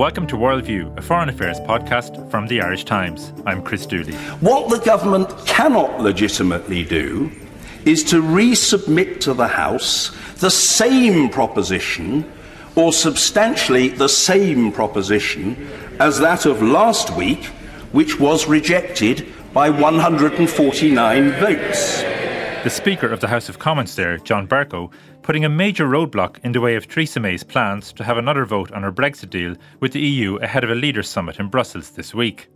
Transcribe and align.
Welcome 0.00 0.26
to 0.28 0.36
Worldview, 0.36 0.96
a 0.96 1.02
foreign 1.02 1.28
affairs 1.28 1.60
podcast 1.60 2.30
from 2.30 2.46
the 2.46 2.62
Irish 2.62 2.86
Times. 2.86 3.34
I'm 3.44 3.62
Chris 3.62 3.84
Dooley. 3.84 4.14
What 4.40 4.70
the 4.70 4.82
government 4.82 5.28
cannot 5.44 6.00
legitimately 6.00 6.84
do 6.84 7.30
is 7.84 8.02
to 8.04 8.22
resubmit 8.22 9.20
to 9.20 9.34
the 9.34 9.46
House 9.46 10.16
the 10.36 10.50
same 10.50 11.28
proposition 11.28 12.24
or 12.76 12.94
substantially 12.94 13.88
the 13.88 14.08
same 14.08 14.72
proposition 14.72 15.68
as 15.98 16.18
that 16.20 16.46
of 16.46 16.62
last 16.62 17.14
week, 17.14 17.44
which 17.92 18.18
was 18.18 18.46
rejected 18.46 19.30
by 19.52 19.68
149 19.68 21.30
votes. 21.32 22.19
The 22.62 22.68
Speaker 22.68 23.06
of 23.06 23.20
the 23.20 23.28
House 23.28 23.48
of 23.48 23.58
Commons 23.58 23.96
there, 23.96 24.18
John 24.18 24.46
Bercow, 24.46 24.92
putting 25.22 25.46
a 25.46 25.48
major 25.48 25.86
roadblock 25.86 26.38
in 26.44 26.52
the 26.52 26.60
way 26.60 26.74
of 26.74 26.86
Theresa 26.86 27.18
May's 27.18 27.42
plans 27.42 27.90
to 27.94 28.04
have 28.04 28.18
another 28.18 28.44
vote 28.44 28.70
on 28.72 28.82
her 28.82 28.92
Brexit 28.92 29.30
deal 29.30 29.56
with 29.80 29.92
the 29.92 30.00
EU 30.00 30.36
ahead 30.36 30.62
of 30.62 30.68
a 30.68 30.74
leaders' 30.74 31.08
summit 31.08 31.40
in 31.40 31.48
Brussels 31.48 31.92
this 31.92 32.14
week. 32.14 32.48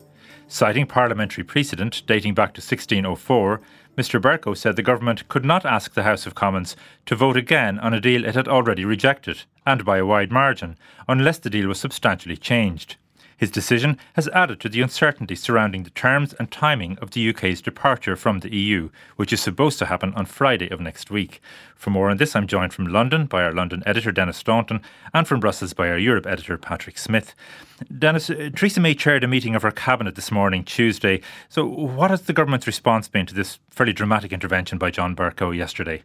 Citing 0.46 0.84
parliamentary 0.86 1.42
precedent 1.42 2.02
dating 2.06 2.34
back 2.34 2.52
to 2.52 2.60
1604, 2.60 3.62
Mr. 3.96 4.20
Bercow 4.20 4.54
said 4.54 4.76
the 4.76 4.82
government 4.82 5.26
could 5.28 5.44
not 5.44 5.64
ask 5.64 5.94
the 5.94 6.02
House 6.02 6.26
of 6.26 6.34
Commons 6.34 6.76
to 7.06 7.16
vote 7.16 7.38
again 7.38 7.78
on 7.78 7.94
a 7.94 8.00
deal 8.00 8.26
it 8.26 8.34
had 8.34 8.46
already 8.46 8.84
rejected, 8.84 9.44
and 9.64 9.86
by 9.86 9.96
a 9.96 10.04
wide 10.04 10.30
margin, 10.30 10.76
unless 11.08 11.38
the 11.38 11.48
deal 11.48 11.68
was 11.68 11.80
substantially 11.80 12.36
changed. 12.36 12.96
His 13.36 13.50
decision 13.50 13.98
has 14.14 14.28
added 14.28 14.60
to 14.60 14.68
the 14.68 14.80
uncertainty 14.80 15.34
surrounding 15.34 15.82
the 15.82 15.90
terms 15.90 16.34
and 16.34 16.50
timing 16.50 16.98
of 16.98 17.10
the 17.10 17.28
UK's 17.30 17.60
departure 17.60 18.16
from 18.16 18.40
the 18.40 18.54
EU, 18.54 18.90
which 19.16 19.32
is 19.32 19.40
supposed 19.40 19.78
to 19.78 19.86
happen 19.86 20.14
on 20.14 20.26
Friday 20.26 20.68
of 20.70 20.80
next 20.80 21.10
week. 21.10 21.40
For 21.76 21.90
more 21.90 22.10
on 22.10 22.16
this, 22.16 22.34
I'm 22.34 22.46
joined 22.46 22.72
from 22.72 22.86
London 22.86 23.26
by 23.26 23.42
our 23.42 23.52
London 23.52 23.82
editor, 23.84 24.12
Denis 24.12 24.36
Staunton, 24.36 24.80
and 25.12 25.28
from 25.28 25.40
Brussels 25.40 25.72
by 25.72 25.88
our 25.88 25.98
Europe 25.98 26.26
editor, 26.26 26.56
Patrick 26.56 26.96
Smyth. 26.96 27.34
Denis, 27.98 28.30
uh, 28.30 28.50
Theresa 28.56 28.80
May 28.80 28.94
chaired 28.94 29.24
a 29.24 29.28
meeting 29.28 29.54
of 29.54 29.62
her 29.62 29.70
cabinet 29.70 30.14
this 30.14 30.30
morning, 30.30 30.64
Tuesday. 30.64 31.20
So, 31.48 31.66
what 31.66 32.10
has 32.10 32.22
the 32.22 32.32
government's 32.32 32.66
response 32.66 33.08
been 33.08 33.26
to 33.26 33.34
this 33.34 33.58
fairly 33.70 33.92
dramatic 33.92 34.32
intervention 34.32 34.78
by 34.78 34.90
John 34.90 35.14
Bercow 35.14 35.54
yesterday? 35.54 36.02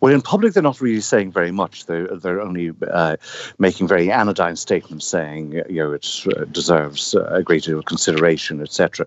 Well, 0.00 0.14
in 0.14 0.22
public, 0.22 0.52
they're 0.52 0.62
not 0.62 0.80
really 0.80 1.00
saying 1.00 1.32
very 1.32 1.50
much. 1.50 1.86
They're, 1.86 2.06
they're 2.06 2.40
only 2.40 2.72
uh, 2.88 3.16
making 3.58 3.88
very 3.88 4.12
anodyne 4.12 4.56
statements 4.56 5.06
saying, 5.06 5.54
you 5.68 5.82
know, 5.82 5.92
it 5.92 6.24
uh, 6.36 6.44
deserves 6.44 7.14
a 7.14 7.42
great 7.42 7.64
deal 7.64 7.78
of 7.78 7.84
consideration, 7.86 8.60
etc. 8.60 9.06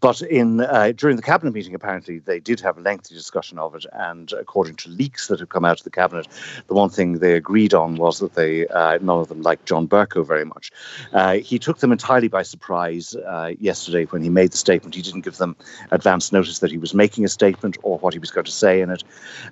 But 0.00 0.22
in 0.22 0.60
uh, 0.60 0.92
during 0.96 1.16
the 1.16 1.22
cabinet 1.22 1.52
meeting, 1.52 1.74
apparently, 1.74 2.20
they 2.20 2.38
did 2.38 2.60
have 2.60 2.78
a 2.78 2.80
lengthy 2.80 3.14
discussion 3.14 3.58
of 3.58 3.74
it. 3.74 3.86
And 3.92 4.32
according 4.32 4.76
to 4.76 4.88
leaks 4.90 5.26
that 5.28 5.40
have 5.40 5.48
come 5.48 5.64
out 5.64 5.78
of 5.78 5.84
the 5.84 5.90
cabinet, 5.90 6.28
the 6.68 6.74
one 6.74 6.90
thing 6.90 7.14
they 7.18 7.34
agreed 7.34 7.74
on 7.74 7.96
was 7.96 8.20
that 8.20 8.34
they 8.34 8.68
uh, 8.68 8.98
none 9.02 9.18
of 9.18 9.28
them 9.28 9.42
liked 9.42 9.66
John 9.66 9.88
Bercow 9.88 10.24
very 10.24 10.44
much. 10.44 10.70
Uh, 11.12 11.34
he 11.34 11.58
took 11.58 11.78
them 11.78 11.90
entirely 11.90 12.28
by 12.28 12.42
surprise 12.42 13.16
uh, 13.16 13.52
yesterday 13.58 14.04
when 14.04 14.22
he 14.22 14.28
made 14.28 14.52
the 14.52 14.56
statement. 14.56 14.94
He 14.94 15.02
didn't 15.02 15.22
give 15.22 15.38
them 15.38 15.56
advance 15.90 16.30
notice 16.30 16.60
that 16.60 16.70
he 16.70 16.78
was 16.78 16.94
making 16.94 17.24
a 17.24 17.28
statement 17.28 17.76
or 17.82 17.98
what 17.98 18.12
he 18.12 18.20
was 18.20 18.30
going 18.30 18.44
to 18.46 18.52
say 18.52 18.80
in 18.80 18.90
it. 18.90 19.02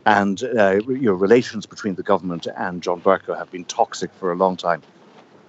And 0.06 0.42
uh, 0.76 1.14
relations 1.14 1.66
between 1.66 1.94
the 1.96 2.02
government 2.02 2.46
and 2.56 2.82
John 2.82 3.00
Bercow 3.00 3.36
have 3.38 3.50
been 3.50 3.64
toxic 3.64 4.12
for 4.14 4.32
a 4.32 4.36
long 4.36 4.56
time 4.56 4.82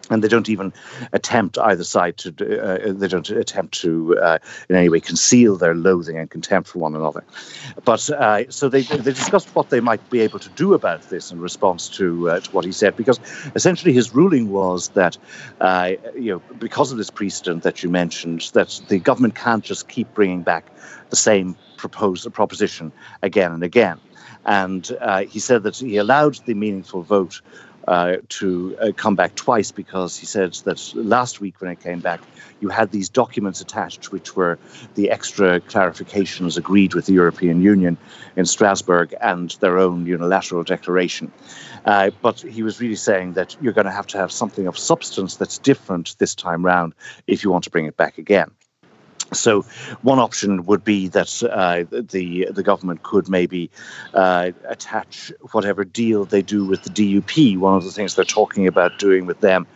and 0.09 0.23
they 0.23 0.27
don't 0.27 0.49
even 0.49 0.73
attempt 1.13 1.57
either 1.59 1.83
side 1.83 2.17
to 2.17 2.29
uh, 2.61 2.93
they 2.93 3.07
don't 3.07 3.29
attempt 3.29 3.73
to 3.81 4.17
uh, 4.19 4.37
in 4.69 4.75
any 4.75 4.89
way 4.89 4.99
conceal 4.99 5.57
their 5.57 5.75
loathing 5.75 6.17
and 6.17 6.29
contempt 6.29 6.69
for 6.69 6.79
one 6.79 6.95
another. 6.95 7.23
But 7.83 8.09
uh, 8.09 8.49
so 8.49 8.69
they 8.69 8.83
they 8.83 9.13
discussed 9.13 9.55
what 9.55 9.69
they 9.69 9.79
might 9.81 10.07
be 10.09 10.21
able 10.21 10.39
to 10.39 10.49
do 10.49 10.73
about 10.73 11.07
this 11.09 11.31
in 11.31 11.39
response 11.39 11.89
to, 11.89 12.29
uh, 12.29 12.39
to 12.41 12.51
what 12.51 12.65
he 12.65 12.71
said 12.71 12.95
because 12.95 13.19
essentially 13.55 13.93
his 13.93 14.13
ruling 14.13 14.49
was 14.49 14.89
that 14.89 15.17
uh, 15.61 15.91
you 16.15 16.31
know 16.31 16.43
because 16.57 16.91
of 16.91 16.97
this 16.97 17.09
precedent 17.09 17.63
that 17.63 17.83
you 17.83 17.89
mentioned 17.89 18.49
that 18.53 18.79
the 18.87 18.99
government 18.99 19.35
can't 19.35 19.63
just 19.63 19.87
keep 19.87 20.13
bringing 20.13 20.43
back 20.43 20.71
the 21.09 21.15
same 21.15 21.57
proposed 21.77 22.31
proposition 22.33 22.93
again 23.23 23.51
and 23.51 23.63
again. 23.63 23.99
And 24.45 24.89
uh, 25.01 25.25
he 25.25 25.39
said 25.39 25.63
that 25.63 25.77
he 25.77 25.97
allowed 25.97 26.35
the 26.45 26.53
meaningful 26.53 27.03
vote 27.03 27.41
uh, 27.87 28.17
to 28.29 28.77
uh, 28.79 28.91
come 28.95 29.15
back 29.15 29.35
twice 29.35 29.71
because 29.71 30.17
he 30.17 30.25
said 30.25 30.53
that 30.65 30.93
last 30.95 31.41
week 31.41 31.61
when 31.61 31.69
I 31.69 31.75
came 31.75 31.99
back, 31.99 32.21
you 32.59 32.69
had 32.69 32.91
these 32.91 33.09
documents 33.09 33.61
attached, 33.61 34.11
which 34.11 34.35
were 34.35 34.59
the 34.95 35.09
extra 35.09 35.59
clarifications 35.61 36.57
agreed 36.57 36.93
with 36.93 37.05
the 37.05 37.13
European 37.13 37.61
Union 37.61 37.97
in 38.35 38.45
Strasbourg 38.45 39.13
and 39.21 39.51
their 39.59 39.77
own 39.77 40.05
unilateral 40.05 40.63
declaration. 40.63 41.31
Uh, 41.85 42.11
but 42.21 42.41
he 42.41 42.63
was 42.63 42.79
really 42.79 42.95
saying 42.95 43.33
that 43.33 43.55
you're 43.61 43.73
going 43.73 43.85
to 43.85 43.91
have 43.91 44.07
to 44.07 44.17
have 44.17 44.31
something 44.31 44.67
of 44.67 44.77
substance 44.77 45.35
that's 45.37 45.57
different 45.57 46.15
this 46.19 46.35
time 46.35 46.65
round 46.65 46.93
if 47.27 47.43
you 47.43 47.49
want 47.49 47.63
to 47.63 47.69
bring 47.69 47.85
it 47.85 47.97
back 47.97 48.17
again. 48.17 48.51
So, 49.31 49.61
one 50.01 50.19
option 50.19 50.65
would 50.65 50.83
be 50.83 51.07
that 51.09 51.43
uh, 51.43 51.83
the 51.91 52.47
the 52.51 52.63
government 52.63 53.03
could 53.03 53.29
maybe 53.29 53.69
uh, 54.13 54.51
attach 54.67 55.31
whatever 55.51 55.83
deal 55.83 56.25
they 56.25 56.41
do 56.41 56.65
with 56.65 56.83
the 56.83 56.89
DUP. 56.89 57.57
One 57.57 57.75
of 57.75 57.83
the 57.83 57.91
things 57.91 58.15
they're 58.15 58.25
talking 58.25 58.65
about 58.65 58.97
doing 58.97 59.25
with 59.25 59.41
them 59.41 59.67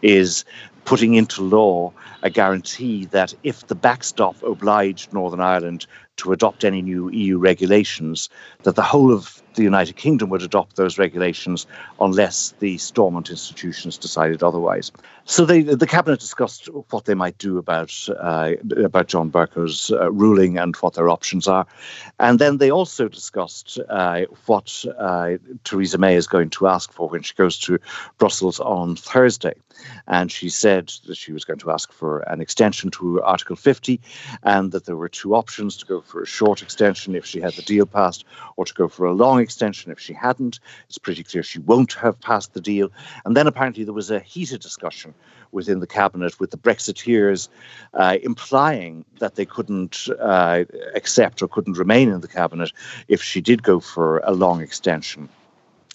is 0.00 0.44
putting 0.84 1.14
into 1.14 1.42
law 1.42 1.92
a 2.22 2.30
guarantee 2.30 3.04
that 3.06 3.34
if 3.42 3.66
the 3.66 3.74
backstop 3.74 4.40
obliged 4.42 5.12
Northern 5.12 5.40
Ireland 5.40 5.86
to 6.16 6.32
adopt 6.32 6.64
any 6.64 6.82
new 6.82 7.10
EU 7.10 7.38
regulations, 7.38 8.28
that 8.62 8.76
the 8.76 8.82
whole 8.82 9.12
of 9.12 9.41
the 9.54 9.62
United 9.62 9.96
Kingdom 9.96 10.30
would 10.30 10.42
adopt 10.42 10.76
those 10.76 10.98
regulations 10.98 11.66
unless 12.00 12.54
the 12.60 12.78
Stormont 12.78 13.30
institutions 13.30 13.98
decided 13.98 14.42
otherwise. 14.42 14.90
So 15.24 15.44
they, 15.44 15.62
the 15.62 15.86
cabinet 15.86 16.20
discussed 16.20 16.66
what 16.90 17.04
they 17.04 17.14
might 17.14 17.38
do 17.38 17.58
about 17.58 18.08
uh, 18.18 18.54
about 18.76 19.06
John 19.06 19.30
Bercow's 19.30 19.90
uh, 19.92 20.10
ruling 20.10 20.58
and 20.58 20.74
what 20.76 20.94
their 20.94 21.08
options 21.08 21.46
are, 21.46 21.66
and 22.18 22.38
then 22.38 22.58
they 22.58 22.70
also 22.70 23.08
discussed 23.08 23.78
uh, 23.88 24.22
what 24.46 24.84
uh, 24.98 25.36
Theresa 25.64 25.98
May 25.98 26.16
is 26.16 26.26
going 26.26 26.50
to 26.50 26.66
ask 26.66 26.92
for 26.92 27.08
when 27.08 27.22
she 27.22 27.34
goes 27.34 27.58
to 27.60 27.78
Brussels 28.18 28.58
on 28.60 28.96
Thursday. 28.96 29.54
And 30.06 30.30
she 30.30 30.48
said 30.48 30.92
that 31.06 31.16
she 31.16 31.32
was 31.32 31.44
going 31.44 31.58
to 31.60 31.70
ask 31.70 31.92
for 31.92 32.20
an 32.20 32.40
extension 32.40 32.90
to 32.92 33.22
Article 33.22 33.56
50, 33.56 34.00
and 34.42 34.72
that 34.72 34.84
there 34.84 34.96
were 34.96 35.08
two 35.08 35.34
options 35.34 35.76
to 35.78 35.86
go 35.86 36.00
for 36.00 36.22
a 36.22 36.26
short 36.26 36.62
extension 36.62 37.14
if 37.14 37.26
she 37.26 37.40
had 37.40 37.54
the 37.54 37.62
deal 37.62 37.86
passed, 37.86 38.24
or 38.56 38.64
to 38.64 38.74
go 38.74 38.88
for 38.88 39.06
a 39.06 39.12
long 39.12 39.40
extension 39.42 39.92
if 39.92 40.00
she 40.00 40.12
hadn't. 40.12 40.60
It's 40.88 40.98
pretty 40.98 41.22
clear 41.22 41.42
she 41.42 41.58
won't 41.58 41.92
have 41.94 42.20
passed 42.20 42.54
the 42.54 42.60
deal. 42.60 42.90
And 43.24 43.36
then 43.36 43.46
apparently 43.46 43.84
there 43.84 43.92
was 43.92 44.10
a 44.10 44.20
heated 44.20 44.60
discussion 44.60 45.14
within 45.52 45.80
the 45.80 45.86
cabinet 45.86 46.40
with 46.40 46.50
the 46.50 46.56
Brexiteers 46.56 47.48
uh, 47.94 48.16
implying 48.22 49.04
that 49.18 49.34
they 49.34 49.44
couldn't 49.44 50.08
uh, 50.18 50.64
accept 50.94 51.42
or 51.42 51.48
couldn't 51.48 51.78
remain 51.78 52.08
in 52.08 52.20
the 52.20 52.28
cabinet 52.28 52.72
if 53.08 53.22
she 53.22 53.40
did 53.40 53.62
go 53.62 53.80
for 53.80 54.18
a 54.24 54.32
long 54.32 54.62
extension 54.62 55.28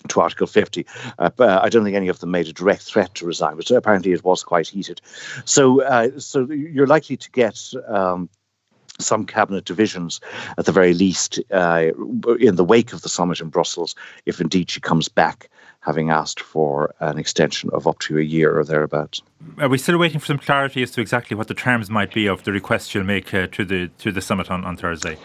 to 0.09 0.21
Article 0.21 0.47
50. 0.47 0.85
Uh, 1.17 1.29
I 1.39 1.69
don't 1.69 1.83
think 1.83 1.95
any 1.95 2.07
of 2.07 2.19
them 2.19 2.31
made 2.31 2.47
a 2.47 2.53
direct 2.53 2.83
threat 2.83 3.15
to 3.15 3.25
resign, 3.25 3.57
but 3.57 3.69
apparently 3.71 4.11
it 4.11 4.23
was 4.23 4.43
quite 4.43 4.67
heated. 4.67 5.01
So, 5.45 5.81
uh, 5.81 6.19
so 6.19 6.49
you're 6.49 6.87
likely 6.87 7.17
to 7.17 7.31
get. 7.31 7.73
Um, 7.87 8.29
some 8.99 9.25
cabinet 9.25 9.65
divisions, 9.65 10.19
at 10.57 10.65
the 10.65 10.71
very 10.71 10.93
least, 10.93 11.39
uh, 11.51 11.91
in 12.39 12.55
the 12.55 12.63
wake 12.63 12.93
of 12.93 13.01
the 13.01 13.09
summit 13.09 13.39
in 13.39 13.49
Brussels, 13.49 13.95
if 14.25 14.41
indeed 14.41 14.69
she 14.69 14.79
comes 14.79 15.07
back 15.07 15.49
having 15.81 16.09
asked 16.09 16.41
for 16.41 16.93
an 16.99 17.17
extension 17.17 17.69
of 17.71 17.87
up 17.87 17.97
to 17.99 18.17
a 18.17 18.21
year 18.21 18.59
or 18.59 18.65
thereabouts. 18.65 19.21
Are 19.57 19.69
we 19.69 19.77
still 19.77 19.97
waiting 19.97 20.19
for 20.19 20.25
some 20.25 20.37
clarity 20.37 20.83
as 20.83 20.91
to 20.91 21.01
exactly 21.01 21.37
what 21.37 21.47
the 21.47 21.53
terms 21.53 21.89
might 21.89 22.13
be 22.13 22.27
of 22.27 22.43
the 22.43 22.51
request 22.51 22.89
she'll 22.89 23.03
make 23.03 23.33
uh, 23.33 23.47
to 23.47 23.63
the 23.63 23.87
to 23.99 24.11
the 24.11 24.21
summit 24.21 24.51
on, 24.51 24.65
on 24.65 24.75
Thursday? 24.75 25.17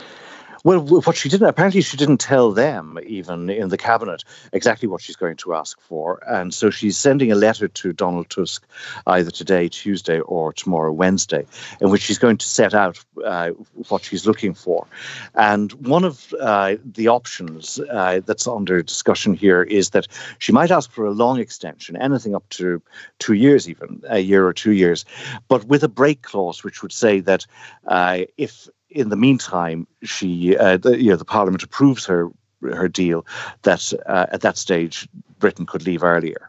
Well, 0.65 0.81
what 0.81 1.17
she 1.17 1.29
didn't 1.29 1.49
apparently 1.49 1.81
she 1.83 1.97
didn't 1.97 2.19
tell 2.19 2.53
them 2.53 2.99
even 3.05 3.51
in 3.51 3.69
the 3.69 3.77
cabinet 3.77 4.23
exactly 4.53 4.87
what 4.87 5.01
she's 5.01 5.17
going 5.17 5.37
to 5.39 5.55
ask 5.55 5.81
for, 5.81 6.23
and 6.29 6.55
so 6.55 6.71
she's 6.71 6.97
sending 6.97 7.33
a 7.33 7.35
letter 7.35 7.67
to 7.67 7.93
Donald 7.93 8.31
Tusk 8.31 8.65
either 9.09 9.33
today, 9.33 9.69
Tuesday, 9.69 10.21
or 10.21 10.53
tomorrow, 10.53 10.93
Wednesday, 10.93 11.47
in 11.81 11.91
which 11.91 12.03
she's 12.03 12.19
going 12.19 12.37
to 12.37 12.47
set 12.47 12.75
out 12.75 13.05
uh, 13.25 13.51
what 13.89 14.05
she's 14.05 14.25
looking 14.25 14.55
for. 14.55 14.87
And 15.35 15.73
one 15.87 16.05
of 16.05 16.33
uh, 16.41 16.77
the 16.85 17.09
options 17.09 17.81
uh, 17.91 18.21
that's 18.25 18.47
under 18.47 18.83
discussion 18.83 19.35
here 19.35 19.65
is 19.65 19.91
that 19.91 20.07
she 20.39 20.53
might 20.53 20.71
ask 20.71 20.93
for 20.93 21.07
a 21.07 21.11
long 21.11 21.41
extension, 21.41 21.97
anything 21.97 22.37
up 22.37 22.49
to 22.51 22.81
two 23.19 23.35
years, 23.35 23.69
even 23.69 24.03
a 24.09 24.21
year 24.21 24.47
or 24.47 24.53
two 24.53 24.73
years, 24.73 25.05
but 25.49 25.65
with 25.65 25.83
a 25.83 25.89
break 25.89 26.23
clause, 26.23 26.63
which 26.63 26.83
would 26.83 26.93
say 26.93 27.19
that 27.19 27.47
uh, 27.89 28.21
if 28.37 28.69
in 28.95 29.09
the 29.09 29.17
meantime, 29.17 29.87
she, 30.03 30.57
uh, 30.57 30.77
the, 30.77 31.01
you 31.03 31.11
know, 31.11 31.17
the 31.17 31.25
Parliament 31.25 31.63
approves 31.63 32.07
her 32.07 32.31
her 32.63 32.89
deal. 32.89 33.27
That 33.63 33.93
uh, 34.07 34.27
at 34.31 34.41
that 34.43 34.57
stage, 34.57 35.09
Britain 35.39 35.67
could 35.67 35.87
leave 35.87 36.05
earlier. 36.05 36.49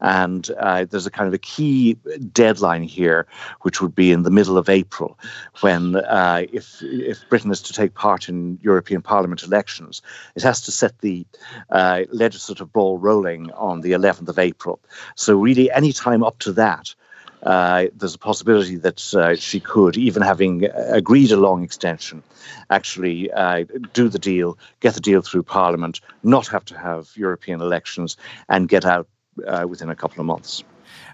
And 0.00 0.50
uh, 0.58 0.84
there's 0.84 1.06
a 1.06 1.10
kind 1.10 1.28
of 1.28 1.34
a 1.34 1.38
key 1.38 1.94
deadline 2.32 2.82
here, 2.82 3.26
which 3.62 3.80
would 3.80 3.94
be 3.94 4.12
in 4.12 4.22
the 4.22 4.30
middle 4.30 4.58
of 4.58 4.68
April, 4.68 5.18
when 5.60 5.96
uh, 5.96 6.44
if 6.52 6.82
if 6.82 7.26
Britain 7.28 7.50
is 7.50 7.62
to 7.62 7.72
take 7.72 7.94
part 7.94 8.28
in 8.28 8.58
European 8.62 9.02
Parliament 9.02 9.42
elections, 9.42 10.02
it 10.34 10.42
has 10.42 10.60
to 10.62 10.70
set 10.70 10.98
the 10.98 11.26
uh, 11.70 12.02
legislative 12.10 12.72
ball 12.72 12.98
rolling 12.98 13.50
on 13.52 13.80
the 13.80 13.92
11th 13.92 14.28
of 14.28 14.38
April. 14.38 14.80
So 15.14 15.38
really, 15.38 15.70
any 15.70 15.92
time 15.92 16.22
up 16.22 16.38
to 16.40 16.52
that, 16.52 16.94
uh, 17.42 17.86
there's 17.96 18.14
a 18.14 18.18
possibility 18.18 18.76
that 18.76 19.14
uh, 19.14 19.34
she 19.34 19.60
could, 19.60 19.96
even 19.96 20.22
having 20.22 20.64
agreed 20.74 21.32
a 21.32 21.36
long 21.36 21.62
extension, 21.64 22.22
actually 22.70 23.30
uh, 23.32 23.64
do 23.92 24.08
the 24.08 24.18
deal, 24.18 24.56
get 24.80 24.94
the 24.94 25.00
deal 25.00 25.22
through 25.22 25.42
Parliament, 25.42 26.00
not 26.22 26.46
have 26.46 26.64
to 26.64 26.78
have 26.78 27.10
European 27.16 27.60
elections, 27.60 28.16
and 28.48 28.68
get 28.68 28.84
out 28.84 29.08
uh, 29.46 29.66
within 29.68 29.90
a 29.90 29.96
couple 29.96 30.20
of 30.20 30.26
months. 30.26 30.62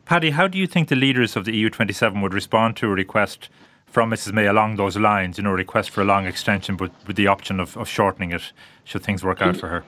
Paddy, 0.04 0.30
how 0.30 0.48
do 0.48 0.58
you 0.58 0.66
think 0.66 0.88
the 0.88 0.96
leaders 0.96 1.36
of 1.36 1.44
the 1.44 1.64
EU27 1.64 2.22
would 2.22 2.34
respond 2.34 2.76
to 2.76 2.86
a 2.86 2.94
request 2.94 3.48
from 3.86 4.10
Mrs 4.10 4.32
May 4.32 4.46
along 4.46 4.76
those 4.76 4.96
lines, 4.96 5.38
you 5.38 5.44
know, 5.44 5.50
a 5.50 5.54
request 5.54 5.90
for 5.90 6.02
a 6.02 6.04
long 6.04 6.26
extension, 6.26 6.76
but 6.76 6.90
with 7.06 7.16
the 7.16 7.26
option 7.26 7.58
of, 7.58 7.76
of 7.76 7.88
shortening 7.88 8.32
it 8.32 8.52
should 8.84 9.02
things 9.02 9.25
work 9.25 9.40
out 9.40 9.56
for 9.56 9.69
her? 9.69 9.84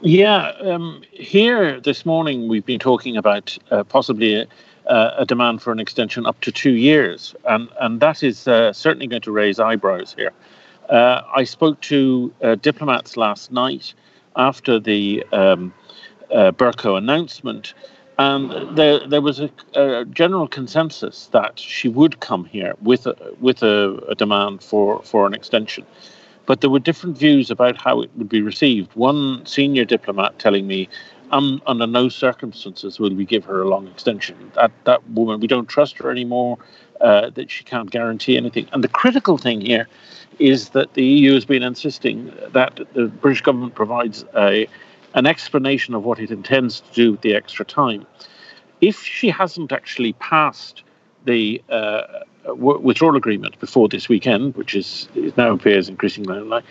Yeah, 0.00 0.52
um, 0.60 1.02
here 1.10 1.80
this 1.80 2.06
morning 2.06 2.48
we've 2.48 2.64
been 2.64 2.78
talking 2.78 3.16
about 3.16 3.56
uh, 3.70 3.82
possibly 3.82 4.36
a, 4.36 4.46
a, 4.88 5.24
demand 5.26 5.62
for 5.62 5.72
an 5.72 5.78
extension 5.78 6.26
up 6.26 6.40
to 6.40 6.52
two 6.52 6.72
years, 6.72 7.34
and 7.44 7.68
and 7.80 8.00
that 8.00 8.22
is 8.22 8.48
uh, 8.48 8.72
certainly 8.72 9.06
going 9.06 9.22
to 9.22 9.32
raise 9.32 9.60
eyebrows 9.60 10.14
here. 10.16 10.32
Uh, 10.88 11.22
I 11.34 11.44
spoke 11.44 11.80
to 11.82 12.32
uh, 12.42 12.54
diplomats 12.54 13.16
last 13.16 13.52
night 13.52 13.92
after 14.36 14.78
the 14.80 15.24
um, 15.32 15.74
uh, 16.32 16.52
Bercow 16.52 16.96
announcement, 16.96 17.74
and 18.18 18.76
there 18.76 19.06
there 19.06 19.20
was 19.20 19.40
a, 19.40 19.50
a, 19.74 20.04
general 20.06 20.48
consensus 20.48 21.26
that 21.32 21.58
she 21.58 21.88
would 21.88 22.20
come 22.20 22.44
here 22.44 22.74
with 22.82 23.06
a, 23.06 23.14
with 23.40 23.62
a, 23.62 24.02
a 24.08 24.14
demand 24.14 24.62
for 24.62 25.02
for 25.02 25.26
an 25.26 25.34
extension. 25.34 25.84
But 26.46 26.62
there 26.62 26.70
were 26.70 26.78
different 26.78 27.18
views 27.18 27.50
about 27.50 27.76
how 27.76 28.00
it 28.00 28.10
would 28.16 28.30
be 28.30 28.40
received. 28.40 28.90
One 28.94 29.44
senior 29.44 29.84
diplomat 29.84 30.38
telling 30.38 30.66
me, 30.66 30.88
um, 31.30 31.62
under 31.66 31.86
no 31.86 32.08
circumstances 32.08 32.98
will 32.98 33.14
we 33.14 33.24
give 33.24 33.44
her 33.44 33.62
a 33.62 33.68
long 33.68 33.86
extension. 33.88 34.52
That 34.54 34.72
that 34.84 35.08
woman, 35.10 35.40
we 35.40 35.46
don't 35.46 35.68
trust 35.68 35.98
her 35.98 36.10
anymore. 36.10 36.58
Uh, 37.00 37.30
that 37.30 37.48
she 37.48 37.62
can't 37.62 37.90
guarantee 37.92 38.36
anything. 38.36 38.66
And 38.72 38.82
the 38.82 38.88
critical 38.88 39.38
thing 39.38 39.60
here 39.60 39.86
is 40.40 40.70
that 40.70 40.94
the 40.94 41.04
EU 41.04 41.34
has 41.34 41.44
been 41.44 41.62
insisting 41.62 42.32
that 42.52 42.80
the 42.92 43.06
British 43.06 43.40
government 43.40 43.76
provides 43.76 44.24
a 44.36 44.66
an 45.14 45.24
explanation 45.24 45.94
of 45.94 46.04
what 46.04 46.18
it 46.18 46.30
intends 46.30 46.80
to 46.80 46.92
do 46.92 47.12
with 47.12 47.20
the 47.20 47.34
extra 47.34 47.64
time. 47.64 48.04
If 48.80 49.00
she 49.02 49.30
hasn't 49.30 49.72
actually 49.72 50.12
passed 50.14 50.82
the 51.24 51.62
uh, 51.70 52.02
withdrawal 52.54 53.16
agreement 53.16 53.58
before 53.60 53.88
this 53.88 54.08
weekend, 54.08 54.56
which 54.56 54.74
is 54.74 55.08
now 55.36 55.52
appears 55.52 55.88
increasingly 55.88 56.62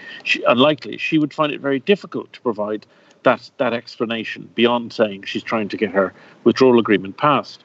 unlikely, 0.45 0.97
she 0.97 1.17
would 1.17 1.33
find 1.33 1.51
it 1.51 1.61
very 1.61 1.79
difficult 1.79 2.31
to 2.33 2.41
provide 2.41 2.85
that 3.23 3.49
that 3.57 3.73
explanation 3.73 4.49
beyond 4.55 4.93
saying 4.93 5.23
she's 5.23 5.43
trying 5.43 5.69
to 5.69 5.77
get 5.77 5.91
her 5.91 6.13
withdrawal 6.43 6.79
agreement 6.79 7.17
passed. 7.17 7.63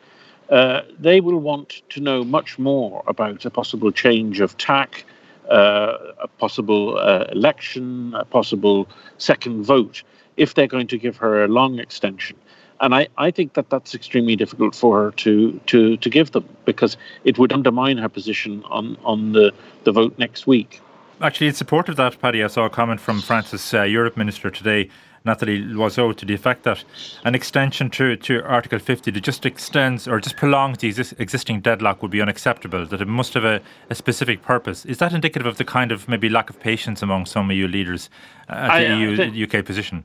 Uh, 0.50 0.82
they 0.98 1.20
will 1.20 1.38
want 1.38 1.82
to 1.88 2.00
know 2.00 2.24
much 2.24 2.58
more 2.58 3.02
about 3.06 3.44
a 3.44 3.50
possible 3.50 3.90
change 3.90 4.40
of 4.40 4.56
tack, 4.58 5.04
uh, 5.50 5.96
a 6.20 6.28
possible 6.28 6.98
uh, 6.98 7.24
election, 7.32 8.14
a 8.14 8.24
possible 8.24 8.88
second 9.18 9.64
vote, 9.64 10.02
if 10.36 10.54
they're 10.54 10.66
going 10.66 10.86
to 10.88 10.98
give 10.98 11.16
her 11.16 11.44
a 11.44 11.48
long 11.48 11.78
extension 11.78 12.36
and 12.82 12.94
I, 12.94 13.08
I 13.16 13.30
think 13.30 13.54
that 13.54 13.70
that's 13.70 13.94
extremely 13.94 14.36
difficult 14.36 14.74
for 14.74 15.04
her 15.04 15.10
to 15.12 15.58
to 15.66 15.96
to 15.96 16.10
give 16.10 16.32
them 16.32 16.46
because 16.64 16.96
it 17.24 17.38
would 17.38 17.52
undermine 17.52 17.96
her 17.96 18.08
position 18.08 18.62
on 18.64 18.98
on 19.04 19.32
the 19.32 19.52
the 19.84 19.92
vote 19.92 20.18
next 20.18 20.46
week. 20.46 20.80
Actually, 21.20 21.46
in 21.46 21.54
support 21.54 21.88
of 21.88 21.96
that, 21.96 22.20
Paddy, 22.20 22.42
I 22.42 22.48
saw 22.48 22.64
a 22.66 22.70
comment 22.70 23.00
from 23.00 23.20
France's 23.20 23.72
uh, 23.72 23.82
Europe 23.82 24.16
Minister 24.16 24.50
today, 24.50 24.90
Nathalie 25.24 25.62
Loiseau, 25.62 26.16
to 26.16 26.26
the 26.26 26.34
effect 26.34 26.64
that 26.64 26.84
an 27.24 27.34
extension 27.34 27.90
to, 27.90 28.16
to 28.16 28.42
Article 28.44 28.78
50 28.78 29.10
that 29.10 29.20
just 29.20 29.46
extends 29.46 30.08
or 30.08 30.20
just 30.20 30.36
prolongs 30.36 30.78
the 30.78 30.88
exist- 30.88 31.14
existing 31.18 31.60
deadlock 31.60 32.02
would 32.02 32.10
be 32.10 32.20
unacceptable, 32.20 32.86
that 32.86 33.00
it 33.00 33.08
must 33.08 33.34
have 33.34 33.44
a, 33.44 33.60
a, 33.90 33.94
specific 33.94 34.42
purpose. 34.42 34.84
Is 34.84 34.98
that 34.98 35.12
indicative 35.12 35.46
of 35.46 35.58
the 35.58 35.64
kind 35.64 35.92
of 35.92 36.08
maybe 36.08 36.28
lack 36.28 36.50
of 36.50 36.58
patience 36.58 37.02
among 37.02 37.26
some 37.26 37.50
EU 37.50 37.68
leaders 37.68 38.10
uh, 38.48 38.54
at 38.54 38.78
the 38.80 38.86
I, 38.88 38.96
EU 38.96 39.16
think, 39.16 39.54
UK 39.54 39.64
position? 39.64 40.04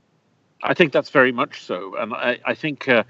I 0.63 0.73
think 0.73 0.91
that's 0.91 1.09
very 1.09 1.31
much 1.31 1.63
so, 1.63 1.95
and 1.97 2.13
I, 2.13 2.39
I 2.45 2.53
think 2.53 2.87
uh, 2.87 3.03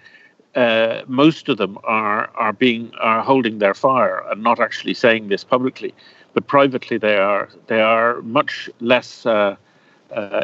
uh, 0.55 1.03
most 1.07 1.49
of 1.49 1.57
them 1.57 1.77
are 1.83 2.29
are 2.35 2.53
being 2.53 2.91
are 2.99 3.21
holding 3.21 3.59
their 3.59 3.73
fire 3.73 4.23
and 4.29 4.43
not 4.43 4.59
actually 4.59 4.93
saying 4.93 5.29
this 5.29 5.43
publicly, 5.43 5.93
but 6.33 6.47
privately 6.47 6.97
they 6.97 7.17
are 7.17 7.49
they 7.67 7.81
are 7.81 8.21
much 8.23 8.69
less 8.79 9.25
uh, 9.25 9.31
uh 9.31 9.55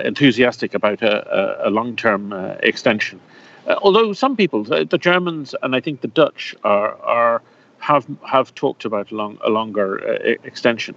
enthusiastic 0.04 0.74
about 0.74 1.01
a, 1.01 1.68
a 1.68 1.69
long 1.69 1.95
term 1.95 2.33
uh, 2.33 2.56
extension. 2.62 3.19
Uh, 3.68 3.75
although 3.81 4.12
some 4.13 4.36
people, 4.36 4.63
the 4.63 4.98
Germans 5.00 5.56
and 5.63 5.75
I 5.75 5.80
think 5.80 6.01
the 6.01 6.07
Dutch, 6.07 6.56
are 6.63 6.95
are 7.01 7.42
have 7.80 8.06
have 8.25 8.54
talked 8.56 8.86
about 8.86 9.12
a, 9.12 9.15
long, 9.15 9.38
a 9.44 9.50
longer 9.50 9.98
extension. 10.44 10.95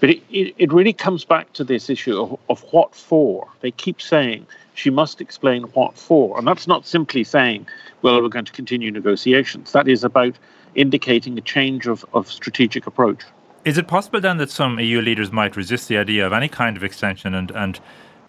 But 0.00 0.10
it, 0.10 0.22
it, 0.30 0.54
it, 0.58 0.72
really 0.72 0.92
comes 0.92 1.24
back 1.24 1.54
to 1.54 1.64
this 1.64 1.88
issue 1.88 2.20
of, 2.20 2.38
of 2.50 2.60
what 2.70 2.94
for. 2.94 3.48
They 3.60 3.70
keep 3.70 4.02
saying 4.02 4.46
she 4.74 4.90
must 4.90 5.20
explain 5.20 5.62
what 5.72 5.96
for. 5.96 6.38
And 6.38 6.46
that's 6.46 6.66
not 6.66 6.86
simply 6.86 7.24
saying, 7.24 7.66
well, 8.02 8.22
we're 8.22 8.28
going 8.28 8.44
to 8.44 8.52
continue 8.52 8.90
negotiations. 8.90 9.72
That 9.72 9.88
is 9.88 10.04
about 10.04 10.36
indicating 10.74 11.38
a 11.38 11.40
change 11.40 11.86
of, 11.86 12.04
of 12.12 12.30
strategic 12.30 12.86
approach. 12.86 13.22
Is 13.64 13.78
it 13.78 13.88
possible 13.88 14.20
then 14.20 14.36
that 14.36 14.50
some 14.50 14.78
EU 14.78 15.00
leaders 15.00 15.32
might 15.32 15.56
resist 15.56 15.88
the 15.88 15.96
idea 15.96 16.26
of 16.26 16.32
any 16.32 16.48
kind 16.48 16.76
of 16.76 16.84
extension 16.84 17.34
and, 17.34 17.50
and 17.50 17.80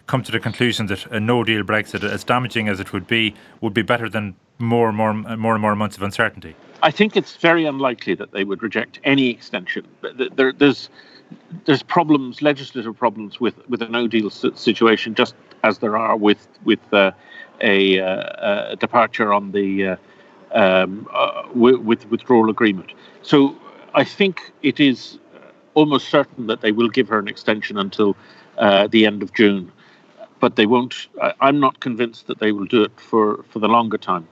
come 0.08 0.22
to 0.24 0.32
the 0.32 0.40
conclusion 0.40 0.86
that 0.86 1.06
a 1.06 1.20
no 1.20 1.44
deal 1.44 1.62
Brexit, 1.62 2.02
as 2.02 2.24
damaging 2.24 2.68
as 2.68 2.80
it 2.80 2.92
would 2.92 3.06
be, 3.06 3.34
would 3.60 3.74
be 3.74 3.82
better 3.82 4.08
than 4.08 4.34
more 4.58 4.88
and 4.88 4.96
more, 4.96 5.14
more 5.14 5.54
and 5.54 5.62
more 5.62 5.76
months 5.76 5.96
of 5.96 6.02
uncertainty? 6.02 6.56
I 6.82 6.90
think 6.90 7.16
it's 7.16 7.36
very 7.36 7.64
unlikely 7.66 8.14
that 8.14 8.32
they 8.32 8.42
would 8.42 8.62
reject 8.62 8.98
any 9.04 9.30
extension. 9.30 9.86
There, 10.34 10.52
there's 10.52 10.88
there's 11.66 11.82
problems, 11.82 12.40
legislative 12.40 12.96
problems 12.96 13.38
with, 13.38 13.54
with 13.68 13.82
a 13.82 13.88
no 13.88 14.08
deal 14.08 14.30
situation, 14.30 15.14
just 15.14 15.34
as 15.62 15.78
there 15.78 15.96
are 15.96 16.16
with 16.16 16.48
with 16.64 16.80
uh, 16.92 17.12
a, 17.60 18.00
uh, 18.00 18.72
a, 18.72 18.76
departure 18.76 19.32
on 19.32 19.52
the 19.52 19.88
uh, 19.88 19.96
um, 20.52 21.06
uh, 21.12 21.42
with, 21.54 21.80
with 21.80 22.10
withdrawal 22.10 22.48
agreement. 22.48 22.92
So 23.20 23.56
I 23.94 24.04
think 24.04 24.52
it 24.62 24.80
is 24.80 25.18
almost 25.74 26.08
certain 26.08 26.46
that 26.46 26.62
they 26.62 26.72
will 26.72 26.88
give 26.88 27.08
her 27.08 27.18
an 27.18 27.28
extension 27.28 27.76
until 27.76 28.16
uh, 28.56 28.86
the 28.86 29.04
end 29.04 29.22
of 29.22 29.34
June, 29.34 29.70
but 30.40 30.56
they 30.56 30.66
won't. 30.66 31.08
I, 31.20 31.34
I'm 31.40 31.60
not 31.60 31.80
convinced 31.80 32.26
that 32.26 32.38
they 32.38 32.52
will 32.52 32.66
do 32.66 32.82
it 32.82 32.92
for, 32.98 33.44
for 33.50 33.58
the 33.58 33.68
longer 33.68 33.98
time. 33.98 34.28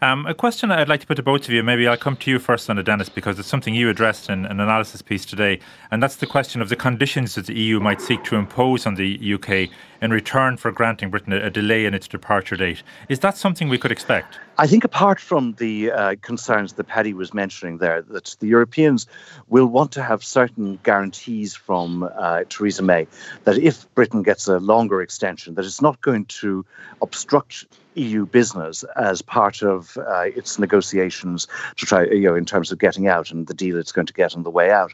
Um, 0.00 0.26
a 0.26 0.34
question 0.34 0.70
I'd 0.70 0.88
like 0.88 1.00
to 1.00 1.06
put 1.06 1.16
to 1.16 1.22
both 1.22 1.44
of 1.44 1.50
you, 1.50 1.62
maybe 1.62 1.86
I'll 1.86 1.96
come 1.96 2.16
to 2.16 2.30
you 2.30 2.38
first 2.38 2.68
on 2.68 2.78
it, 2.78 2.84
Denis, 2.84 3.08
because 3.08 3.38
it's 3.38 3.48
something 3.48 3.74
you 3.74 3.88
addressed 3.88 4.28
in 4.28 4.44
an 4.46 4.60
analysis 4.60 5.02
piece 5.02 5.24
today, 5.24 5.60
and 5.90 6.02
that's 6.02 6.16
the 6.16 6.26
question 6.26 6.60
of 6.60 6.68
the 6.68 6.76
conditions 6.76 7.34
that 7.34 7.46
the 7.46 7.54
EU 7.54 7.80
might 7.80 8.00
seek 8.00 8.24
to 8.24 8.36
impose 8.36 8.86
on 8.86 8.94
the 8.94 9.34
UK 9.34 9.70
in 10.04 10.10
return 10.10 10.58
for 10.58 10.70
granting 10.70 11.08
Britain 11.08 11.32
a, 11.32 11.48
delay 11.48 11.86
in 11.86 11.94
its 11.94 12.06
departure 12.06 12.56
date. 12.56 12.82
Is 13.08 13.20
that 13.20 13.38
something 13.38 13.70
we 13.70 13.78
could 13.78 13.90
expect? 13.90 14.38
I 14.58 14.66
think, 14.66 14.84
apart 14.84 15.18
from 15.18 15.54
the 15.54 15.90
uh, 15.90 16.14
concerns 16.20 16.74
that 16.74 16.84
Paddy 16.84 17.14
was 17.14 17.32
mentioning 17.32 17.78
there, 17.78 18.02
that 18.02 18.36
the 18.38 18.46
Europeans 18.46 19.06
will 19.48 19.66
want 19.66 19.92
to 19.92 20.02
have 20.02 20.22
certain 20.22 20.78
guarantees 20.82 21.54
from 21.54 22.08
uh, 22.16 22.44
Theresa 22.50 22.82
May 22.82 23.06
that 23.44 23.56
if 23.56 23.92
Britain 23.94 24.22
gets 24.22 24.46
a 24.46 24.58
longer 24.58 25.00
extension, 25.00 25.54
that 25.54 25.64
it's 25.64 25.80
not 25.80 25.98
going 26.02 26.26
to 26.26 26.66
obstruct 27.00 27.64
EU 27.94 28.26
business 28.26 28.84
as 28.96 29.22
part 29.22 29.62
of 29.62 29.96
uh, 29.98 30.22
its 30.22 30.58
negotiations 30.58 31.46
to 31.76 31.86
try, 31.86 32.04
you 32.04 32.22
know, 32.22 32.34
in 32.34 32.44
terms 32.44 32.72
of 32.72 32.78
getting 32.78 33.08
out 33.08 33.30
and 33.30 33.46
the 33.46 33.54
deal 33.54 33.78
it's 33.78 33.92
going 33.92 34.06
to 34.06 34.12
get 34.12 34.34
on 34.34 34.42
the 34.42 34.50
way 34.50 34.70
out. 34.70 34.92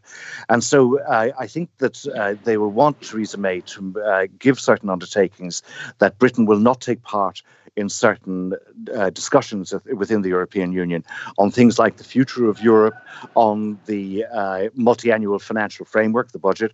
And 0.49 0.63
so 0.63 1.01
uh, 1.01 1.31
I 1.39 1.47
think 1.47 1.71
that 1.79 2.07
uh, 2.07 2.35
they 2.45 2.57
will 2.57 2.71
want 2.71 3.01
Theresa 3.01 3.39
May 3.39 3.61
to 3.63 3.95
uh, 4.01 4.27
give 4.39 4.61
certain 4.61 4.91
undertakings 5.01 5.63
that 5.99 6.19
Britain 6.19 6.45
will 6.45 6.59
not 6.59 6.81
take 6.81 7.03
part 7.03 7.43
in 7.77 7.89
certain 7.89 8.55
uh, 8.95 9.11
discussions 9.11 9.75
within 9.95 10.23
the 10.23 10.29
European 10.29 10.73
Union 10.73 11.05
on 11.39 11.51
things 11.51 11.79
like 11.79 11.97
the 11.97 12.05
future 12.05 12.49
of 12.49 12.61
Europe, 12.61 12.95
on 13.35 13.79
the 13.87 14.25
uh, 14.33 14.69
multi-annual 14.75 15.39
financial 15.39 15.85
framework, 15.85 16.33
the 16.33 16.39
budget, 16.39 16.73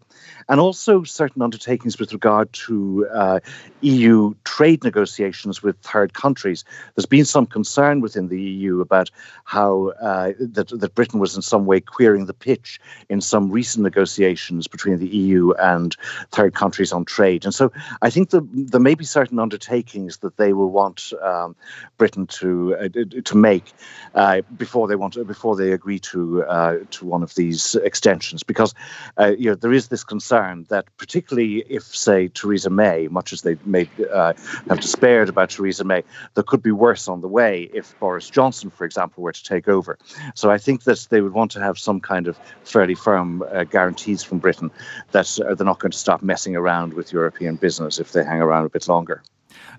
and 0.48 0.60
also 0.60 1.02
certain 1.02 1.42
undertakings 1.42 1.98
with 1.98 2.12
regard 2.12 2.52
to 2.52 3.06
uh, 3.12 3.40
EU 3.80 4.34
trade 4.44 4.82
negotiations 4.84 5.62
with 5.62 5.76
third 5.80 6.14
countries. 6.14 6.64
There's 6.94 7.06
been 7.06 7.24
some 7.24 7.46
concern 7.46 8.00
within 8.00 8.28
the 8.28 8.40
EU 8.40 8.80
about 8.80 9.10
how 9.44 9.92
uh, 10.00 10.32
that, 10.38 10.68
that 10.68 10.94
Britain 10.94 11.20
was 11.20 11.36
in 11.36 11.42
some 11.42 11.66
way 11.66 11.80
queering 11.80 12.26
the 12.26 12.34
pitch 12.34 12.80
in 13.08 13.20
some 13.20 13.50
recent 13.50 13.82
negotiations 13.82 14.66
between 14.66 14.98
the 14.98 15.08
EU 15.08 15.52
and 15.54 15.96
third 16.30 16.54
countries 16.54 16.92
on 16.92 17.04
trade. 17.04 17.44
And 17.44 17.54
so 17.54 17.72
I 18.02 18.10
think 18.10 18.30
the, 18.30 18.46
there 18.52 18.80
may 18.80 18.94
be 18.94 19.04
certain 19.04 19.38
undertakings 19.38 20.18
that 20.18 20.36
they 20.36 20.52
will 20.52 20.70
want 20.70 20.85
want 20.86 21.12
um, 21.22 21.56
Britain 21.98 22.26
to 22.26 22.76
uh, 22.76 22.88
to 23.24 23.36
make 23.36 23.72
uh, 24.14 24.42
before 24.56 24.86
they 24.88 24.96
want 24.96 25.14
to, 25.14 25.24
before 25.24 25.56
they 25.56 25.72
agree 25.72 25.98
to 25.98 26.44
uh, 26.44 26.76
to 26.90 27.04
one 27.04 27.22
of 27.22 27.34
these 27.34 27.74
extensions. 27.90 28.42
Because 28.42 28.74
uh, 29.18 29.32
you 29.38 29.48
know 29.50 29.56
there 29.56 29.72
is 29.72 29.88
this 29.88 30.04
concern 30.04 30.66
that 30.68 30.84
particularly 30.96 31.64
if 31.68 31.82
say 31.82 32.28
Theresa 32.28 32.70
May, 32.70 33.08
much 33.08 33.32
as 33.32 33.42
they 33.42 33.56
may 33.64 33.88
uh, 34.12 34.32
have 34.68 34.80
despaired 34.80 35.28
about 35.28 35.50
Theresa 35.50 35.84
May, 35.84 36.02
there 36.34 36.44
could 36.44 36.62
be 36.62 36.72
worse 36.72 37.08
on 37.08 37.20
the 37.20 37.28
way 37.28 37.68
if 37.74 37.98
Boris 37.98 38.30
Johnson, 38.30 38.70
for 38.70 38.84
example, 38.84 39.22
were 39.22 39.32
to 39.32 39.44
take 39.44 39.68
over. 39.68 39.98
So 40.34 40.50
I 40.50 40.58
think 40.58 40.84
that 40.84 41.06
they 41.10 41.20
would 41.20 41.34
want 41.34 41.50
to 41.52 41.60
have 41.60 41.78
some 41.78 42.00
kind 42.00 42.28
of 42.28 42.38
fairly 42.64 42.94
firm 42.94 43.42
guarantees 43.70 44.22
from 44.22 44.38
Britain 44.38 44.70
that 45.12 45.28
they're 45.56 45.72
not 45.72 45.80
going 45.80 45.92
to 45.92 45.98
stop 46.06 46.22
messing 46.22 46.54
around 46.56 46.94
with 46.94 47.12
European 47.12 47.56
business 47.56 47.98
if 47.98 48.12
they 48.12 48.24
hang 48.24 48.40
around 48.40 48.64
a 48.66 48.68
bit 48.68 48.88
longer. 48.88 49.22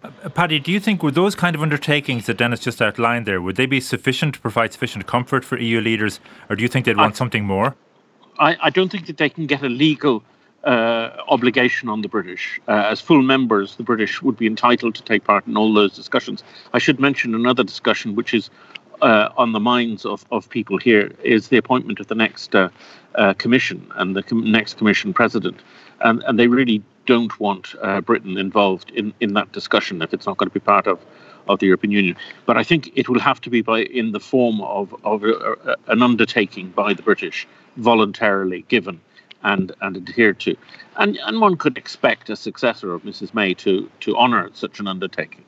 Uh, 0.03 0.29
Paddy, 0.29 0.60
do 0.60 0.72
you 0.72 0.79
think 0.79 1.01
would 1.03 1.15
those 1.15 1.36
kind 1.36 1.55
of 1.55 1.62
undertakings 1.62 2.25
that 2.27 2.38
Denis 2.38 2.60
just 2.60 2.81
outlined 2.81 3.25
there 3.25 3.41
would 3.41 3.55
they 3.55 3.65
be 3.65 3.79
sufficient 3.79 4.36
to 4.36 4.39
provide 4.39 4.74
sufficient 4.74 5.07
comfort 5.07 5.43
for 5.43 5.57
EU 5.57 5.81
leaders, 5.81 6.19
or 6.50 6.55
do 6.55 6.62
you 6.62 6.69
think 6.69 6.86
they'd 6.86 6.98
want 6.98 7.15
I, 7.15 7.17
something 7.17 7.46
more? 7.46 7.75
I, 8.39 8.57
I, 8.62 8.69
don't 8.69 8.91
think 8.91 9.07
that 9.07 9.17
they 9.17 9.29
can 9.29 9.48
get 9.48 9.63
a 9.63 9.69
legal 9.69 10.24
uh, 10.63 11.12
obligation 11.27 11.89
on 11.89 12.01
the 12.01 12.10
British. 12.10 12.60
Uh, 12.67 12.88
as 12.91 13.01
full 13.01 13.22
members, 13.22 13.75
the 13.75 13.84
British 13.84 14.22
would 14.22 14.38
be 14.38 14.48
entitled 14.48 14.96
to 14.96 15.03
take 15.03 15.24
part 15.24 15.48
in 15.48 15.57
all 15.57 15.74
those 15.74 15.96
discussions. 15.96 16.43
I 16.74 16.79
should 16.79 17.00
mention 17.00 17.34
another 17.34 17.63
discussion, 17.63 18.15
which 18.15 18.34
is 18.34 18.50
uh, 19.01 19.29
on 19.38 19.51
the 19.51 19.60
minds 19.60 20.05
of, 20.05 20.25
of 20.31 20.50
people 20.50 20.77
here, 20.77 21.12
is 21.24 21.48
the 21.50 21.57
appointment 21.57 22.00
of 22.00 22.07
the 22.07 22.15
next 22.15 22.55
uh, 22.55 22.69
uh, 23.15 23.34
commission 23.34 23.91
and 23.96 24.15
the 24.15 24.24
com- 24.24 24.51
next 24.51 24.77
commission 24.77 25.13
president. 25.13 25.60
And, 26.01 26.24
and 26.24 26.38
they 26.39 26.48
really 26.48 26.84
don't 27.06 27.39
want 27.39 27.74
uh, 27.82 28.01
Britain 28.01 28.38
involved 28.38 28.92
in, 28.92 29.13
in 29.20 29.34
that 29.34 29.51
discussion 29.51 30.01
if 30.01 30.13
it's 30.13 30.25
not 30.25 30.38
going 30.38 30.50
to 30.50 30.54
be 30.54 30.60
part 30.60 30.88
of, 30.88 31.00
of 31.48 31.60
the 31.60 31.66
European 31.66 31.92
Union. 31.92 32.16
But 32.46 32.58
I 32.58 32.63
think 32.63 32.92
it 32.96 33.10
will 33.10 33.20
have 33.20 33.42
to 33.42 33.50
be 33.50 33.62
by 33.62 33.84
in 33.84 34.12
the 34.12 34.20
form 34.20 34.62
of, 34.62 34.94
of 35.04 35.24
a, 35.24 35.32
a, 35.66 35.75
an 35.88 36.01
undertaking 36.04 36.70
by 36.70 36.94
the 36.94 37.01
British, 37.01 37.48
voluntarily 37.77 38.63
given 38.68 39.00
and, 39.44 39.72
and 39.82 39.98
adhered 39.98 40.39
to. 40.42 40.56
And, 40.98 41.18
and 41.25 41.39
one 41.42 41.58
could 41.58 41.77
expect 41.77 42.30
a 42.30 42.36
successor 42.36 42.94
of 42.94 43.04
Mrs. 43.04 43.34
May 43.34 43.54
to, 43.56 43.89
to 44.01 44.16
honour 44.18 44.50
such 44.54 44.80
an 44.80 44.88
undertaking. 44.88 45.44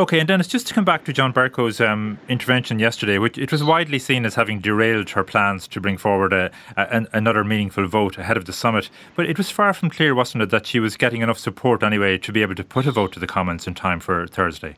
Okay, 0.00 0.18
and 0.18 0.26
Denis, 0.26 0.48
just 0.48 0.66
to 0.66 0.72
come 0.72 0.86
back 0.86 1.04
to 1.04 1.12
John 1.12 1.30
Bercow's 1.30 1.78
um, 1.78 2.18
intervention 2.26 2.78
yesterday, 2.78 3.18
which 3.18 3.36
it 3.36 3.52
was 3.52 3.62
widely 3.62 3.98
seen 3.98 4.24
as 4.24 4.34
having 4.34 4.58
derailed 4.58 5.10
her 5.10 5.22
plans 5.22 5.68
to 5.68 5.78
bring 5.78 5.98
forward 5.98 6.32
a, 6.32 6.50
a, 6.78 7.06
another 7.12 7.44
meaningful 7.44 7.86
vote 7.86 8.16
ahead 8.16 8.38
of 8.38 8.46
the 8.46 8.52
summit. 8.54 8.88
But 9.14 9.26
it 9.26 9.36
was 9.36 9.50
far 9.50 9.74
from 9.74 9.90
clear, 9.90 10.14
wasn't 10.14 10.42
it, 10.42 10.48
that 10.48 10.66
she 10.66 10.80
was 10.80 10.96
getting 10.96 11.20
enough 11.20 11.38
support 11.38 11.82
anyway 11.82 12.16
to 12.16 12.32
be 12.32 12.40
able 12.40 12.54
to 12.54 12.64
put 12.64 12.86
a 12.86 12.92
vote 12.92 13.12
to 13.12 13.20
the 13.20 13.26
Commons 13.26 13.66
in 13.66 13.74
time 13.74 14.00
for 14.00 14.26
Thursday? 14.26 14.76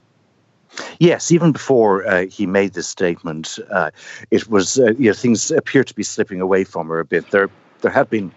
Yes, 0.99 1.31
even 1.31 1.53
before 1.53 2.05
uh, 2.05 2.27
he 2.27 2.45
made 2.45 2.73
this 2.73 2.89
statement, 2.89 3.61
uh, 3.71 3.93
it 4.33 4.49
was 4.49 4.81
uh, 4.81 4.91
you 4.99 5.11
know 5.11 5.15
things 5.15 5.53
appear 5.53 5.85
to 5.85 5.95
be 5.95 6.03
slipping 6.03 6.41
away 6.41 6.65
from 6.65 6.89
her 6.89 6.99
a 6.99 7.05
bit. 7.05 7.31
There, 7.31 7.49
there 7.83 7.93
had 7.93 8.11
been 8.11 8.33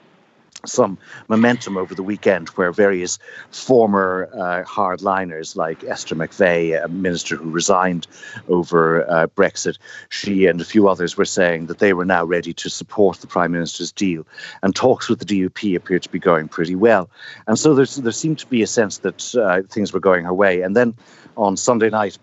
some 0.66 0.98
momentum 1.28 1.78
over 1.78 1.96
the 1.96 2.04
weekend 2.04 2.50
where 2.50 2.72
various 2.72 3.20
former 3.52 4.30
uh, 4.34 4.64
hardliners 4.64 5.56
like 5.56 5.84
Esther 5.84 6.16
McVey, 6.16 6.84
a 6.84 6.88
minister 6.88 7.36
who 7.36 7.50
resigned 7.50 8.08
over 8.48 9.10
uh, 9.10 9.28
Brexit, 9.28 9.78
she 10.10 10.46
and 10.46 10.60
a 10.62 10.66
few 10.66 10.88
others 10.88 11.18
were 11.18 11.26
saying 11.26 11.68
that 11.68 11.80
they 11.80 11.94
were 11.94 12.06
now 12.06 12.24
ready 12.24 12.54
to 12.54 12.70
support 12.70 13.18
the 13.18 13.28
Prime 13.28 13.52
Minister's 13.52 13.92
deal. 13.92 14.26
And 14.64 14.76
talks 14.76 15.10
with 15.10 15.20
the 15.20 15.26
DUP 15.26 15.76
appeared 15.76 16.04
to 16.04 16.10
be 16.10 16.20
going 16.20 16.48
pretty 16.48 16.76
well. 16.76 17.10
And 17.48 17.58
so 17.58 17.74
there 17.74 17.86
seemed 17.86 18.40
to 18.40 18.48
be 18.48 18.62
a 18.62 18.68
sense 18.68 19.00
that 19.00 19.36
uh, 19.36 19.62
things 19.70 19.94
were 19.94 20.00
going 20.00 20.26
her 20.26 20.34
way. 20.34 20.62
And 20.62 20.76
then 20.76 20.96
on 21.38 21.58
Sunday 21.58 21.90
night, 21.90 22.18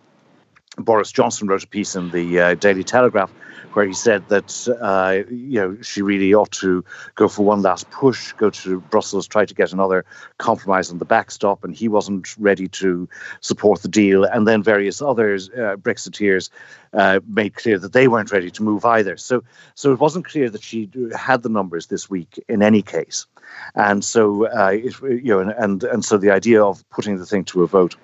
Boris 0.79 1.13
Johnson 1.13 1.49
wrote 1.49 1.65
a 1.65 1.69
piece 1.69 1.95
in 1.95 2.11
the 2.11 2.41
uh, 2.41 2.55
Daily 2.55 2.85
Telegraph 2.85 3.31
where 3.75 3.87
he 3.87 3.93
said 3.93 4.27
that 4.29 4.69
uh, 4.81 5.23
you 5.31 5.61
know 5.61 5.77
she 5.83 6.03
really 6.03 6.35
ought 6.35 6.51
to 6.51 6.85
go 7.15 7.29
for 7.29 7.45
one 7.45 7.63
last 7.63 7.91
push, 7.91 8.33
go 8.33 8.51
to 8.51 8.81
Brussels, 8.81 9.27
try 9.27 9.45
to 9.45 9.55
get 9.55 9.73
another 9.73 10.05
compromise 10.39 10.91
on 10.91 10.99
the 10.99 11.05
backstop, 11.05 11.65
and 11.65 11.75
he 11.75 11.89
wasn't 11.89 12.37
ready 12.39 12.69
to 12.69 13.09
support 13.41 13.83
the 13.83 13.89
deal. 13.89 14.25
And 14.25 14.47
then 14.47 14.63
various 14.63 15.01
others, 15.01 15.49
uh, 15.51 15.77
Brexiteers, 15.77 16.51
uh, 16.93 17.21
made 17.27 17.55
clear 17.55 17.79
that 17.79 17.93
they 17.93 18.09
weren't 18.09 18.33
ready 18.33 18.51
to 18.51 18.63
move 18.63 18.85
either. 18.85 19.17
So, 19.17 19.43
so 19.75 19.93
it 19.93 20.01
wasn't 20.01 20.27
clear 20.27 20.51
that 20.51 20.63
she 20.63 20.91
had 21.17 21.43
the 21.43 21.49
numbers 21.49 21.87
this 21.87 22.11
week 22.11 22.43
in 22.49 22.63
any 22.63 22.83
case. 22.83 23.27
And 23.75 24.05
so, 24.05 24.47
uh, 24.47 24.73
it, 24.73 25.01
you 25.03 25.33
know, 25.33 25.41
and, 25.41 25.51
and 25.51 25.85
and 25.85 26.05
so 26.05 26.19
the 26.19 26.31
idea 26.31 26.63
of 26.63 26.89
putting 26.91 27.19
the 27.19 27.27
thing 27.27 27.45
to 27.47 27.63
a 27.63 27.67
vote 27.67 27.97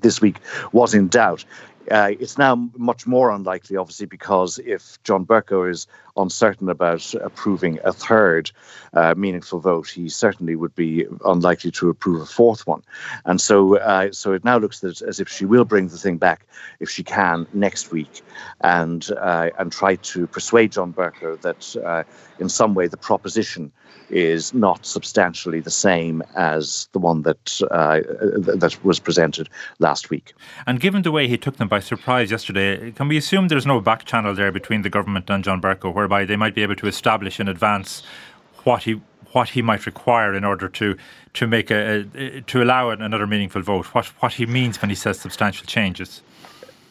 this 0.00 0.20
week 0.20 0.36
was 0.72 0.94
in 0.94 1.08
doubt. 1.08 1.44
Uh, 1.90 2.12
it's 2.20 2.38
now 2.38 2.68
much 2.76 3.06
more 3.06 3.30
unlikely, 3.30 3.76
obviously, 3.76 4.06
because 4.06 4.58
if 4.64 5.02
John 5.04 5.24
Bercow 5.24 5.70
is 5.70 5.86
uncertain 6.16 6.68
about 6.68 7.14
approving 7.14 7.78
a 7.84 7.92
third 7.92 8.50
uh, 8.92 9.14
meaningful 9.16 9.60
vote, 9.60 9.88
he 9.88 10.08
certainly 10.08 10.56
would 10.56 10.74
be 10.74 11.06
unlikely 11.24 11.70
to 11.72 11.88
approve 11.88 12.20
a 12.20 12.26
fourth 12.26 12.66
one. 12.66 12.82
And 13.24 13.40
so, 13.40 13.78
uh, 13.78 14.12
so 14.12 14.32
it 14.32 14.44
now 14.44 14.58
looks 14.58 14.82
as 14.84 15.20
if 15.20 15.28
she 15.28 15.44
will 15.44 15.64
bring 15.64 15.88
the 15.88 15.98
thing 15.98 16.18
back, 16.18 16.46
if 16.80 16.90
she 16.90 17.02
can, 17.02 17.46
next 17.52 17.92
week, 17.92 18.22
and 18.60 19.08
uh, 19.18 19.50
and 19.58 19.72
try 19.72 19.96
to 19.96 20.26
persuade 20.26 20.72
John 20.72 20.92
Bercow 20.92 21.40
that 21.40 21.76
uh, 21.84 22.02
in 22.38 22.48
some 22.48 22.74
way 22.74 22.88
the 22.88 22.96
proposition 22.96 23.72
is 24.10 24.54
not 24.54 24.86
substantially 24.86 25.60
the 25.60 25.70
same 25.70 26.22
as 26.34 26.88
the 26.92 26.98
one 26.98 27.22
that 27.22 27.60
uh, 27.70 28.00
that 28.58 28.78
was 28.82 28.98
presented 28.98 29.48
last 29.78 30.10
week. 30.10 30.32
And 30.66 30.80
given 30.80 31.02
the 31.02 31.12
way 31.12 31.28
he 31.28 31.36
took 31.36 31.56
them 31.56 31.68
by 31.68 31.77
surprise 31.80 32.30
yesterday, 32.30 32.92
can 32.92 33.08
we 33.08 33.16
assume 33.16 33.48
there's 33.48 33.66
no 33.66 33.80
back 33.80 34.04
channel 34.04 34.34
there 34.34 34.52
between 34.52 34.82
the 34.82 34.90
government 34.90 35.28
and 35.30 35.42
John 35.44 35.60
Bercow, 35.60 35.94
whereby 35.94 36.24
they 36.24 36.36
might 36.36 36.54
be 36.54 36.62
able 36.62 36.76
to 36.76 36.86
establish 36.86 37.40
in 37.40 37.48
advance 37.48 38.02
what 38.64 38.84
he 38.84 39.00
what 39.32 39.50
he 39.50 39.60
might 39.60 39.84
require 39.84 40.34
in 40.34 40.44
order 40.44 40.68
to 40.68 40.96
to 41.34 41.46
make 41.46 41.70
a, 41.70 42.06
a 42.14 42.40
to 42.42 42.62
allow 42.62 42.90
another 42.90 43.26
meaningful 43.26 43.62
vote? 43.62 43.86
What 43.94 44.06
what 44.20 44.34
he 44.34 44.46
means 44.46 44.80
when 44.80 44.90
he 44.90 44.96
says 44.96 45.20
substantial 45.20 45.66
changes? 45.66 46.22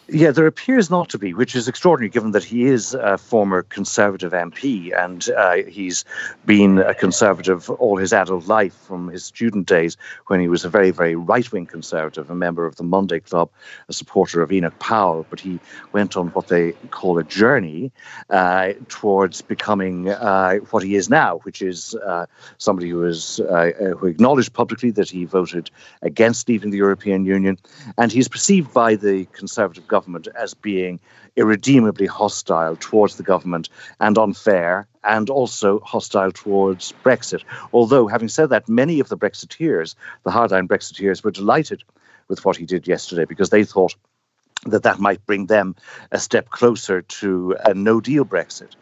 Yeah, 0.09 0.31
there 0.31 0.47
appears 0.47 0.89
not 0.89 1.09
to 1.09 1.17
be, 1.17 1.33
which 1.33 1.53
is 1.53 1.67
extraordinary 1.67 2.09
given 2.09 2.31
that 2.31 2.43
he 2.43 2.63
is 2.63 2.93
a 2.93 3.17
former 3.17 3.63
Conservative 3.63 4.31
MP 4.31 4.97
and 4.97 5.29
uh, 5.31 5.55
he's 5.67 6.05
been 6.45 6.79
a 6.79 6.93
Conservative 6.93 7.69
all 7.71 7.97
his 7.97 8.13
adult 8.13 8.47
life 8.47 8.73
from 8.73 9.09
his 9.09 9.25
student 9.25 9.67
days 9.67 9.97
when 10.27 10.39
he 10.39 10.47
was 10.47 10.63
a 10.63 10.69
very, 10.69 10.91
very 10.91 11.17
right 11.17 11.51
wing 11.51 11.65
Conservative, 11.65 12.29
a 12.29 12.35
member 12.35 12.65
of 12.65 12.77
the 12.77 12.85
Monday 12.85 13.19
Club, 13.19 13.49
a 13.89 13.93
supporter 13.93 14.41
of 14.41 14.49
Enoch 14.49 14.79
Powell. 14.79 15.25
But 15.29 15.41
he 15.41 15.59
went 15.91 16.15
on 16.15 16.29
what 16.29 16.47
they 16.47 16.71
call 16.91 17.17
a 17.17 17.23
journey 17.25 17.91
uh, 18.29 18.73
towards 18.87 19.41
becoming 19.41 20.07
uh, 20.07 20.59
what 20.71 20.83
he 20.83 20.95
is 20.95 21.09
now, 21.09 21.39
which 21.39 21.61
is 21.61 21.95
uh, 21.95 22.27
somebody 22.59 22.89
who, 22.89 23.03
is, 23.03 23.41
uh, 23.41 23.71
who 23.97 24.07
acknowledged 24.07 24.53
publicly 24.53 24.91
that 24.91 25.09
he 25.09 25.25
voted 25.25 25.69
against 26.01 26.47
leaving 26.47 26.69
the 26.71 26.77
European 26.77 27.25
Union. 27.25 27.57
And 27.97 28.09
he's 28.09 28.29
perceived 28.29 28.73
by 28.73 28.95
the 28.95 29.25
Conservative 29.33 29.85
government 29.85 29.96
government 29.97 30.27
as 30.45 30.53
being 30.53 30.99
irredeemably 31.35 32.05
hostile 32.05 32.75
towards 32.79 33.15
the 33.15 33.23
government 33.33 33.69
and 33.99 34.17
unfair 34.17 34.87
and 35.03 35.29
also 35.29 35.79
hostile 35.79 36.31
towards 36.31 36.93
Brexit. 37.03 37.43
Although, 37.73 38.07
having 38.07 38.29
said 38.29 38.49
that, 38.49 38.69
many 38.69 38.99
of 38.99 39.09
the 39.09 39.17
Brexiteers, 39.17 39.95
the 40.23 40.35
hardline 40.37 40.67
Brexiteers, 40.67 41.23
were 41.23 41.31
delighted 41.31 41.83
with 42.27 42.45
what 42.45 42.57
he 42.57 42.65
did 42.65 42.87
yesterday 42.87 43.25
because 43.25 43.49
they 43.49 43.63
thought 43.63 43.95
that 44.65 44.83
that 44.83 44.99
might 44.99 45.25
bring 45.25 45.47
them 45.47 45.75
a 46.11 46.19
step 46.19 46.49
closer 46.49 47.01
to 47.01 47.55
a 47.65 47.73
no 47.73 47.99
deal 47.99 48.25
Brexit. 48.25 48.73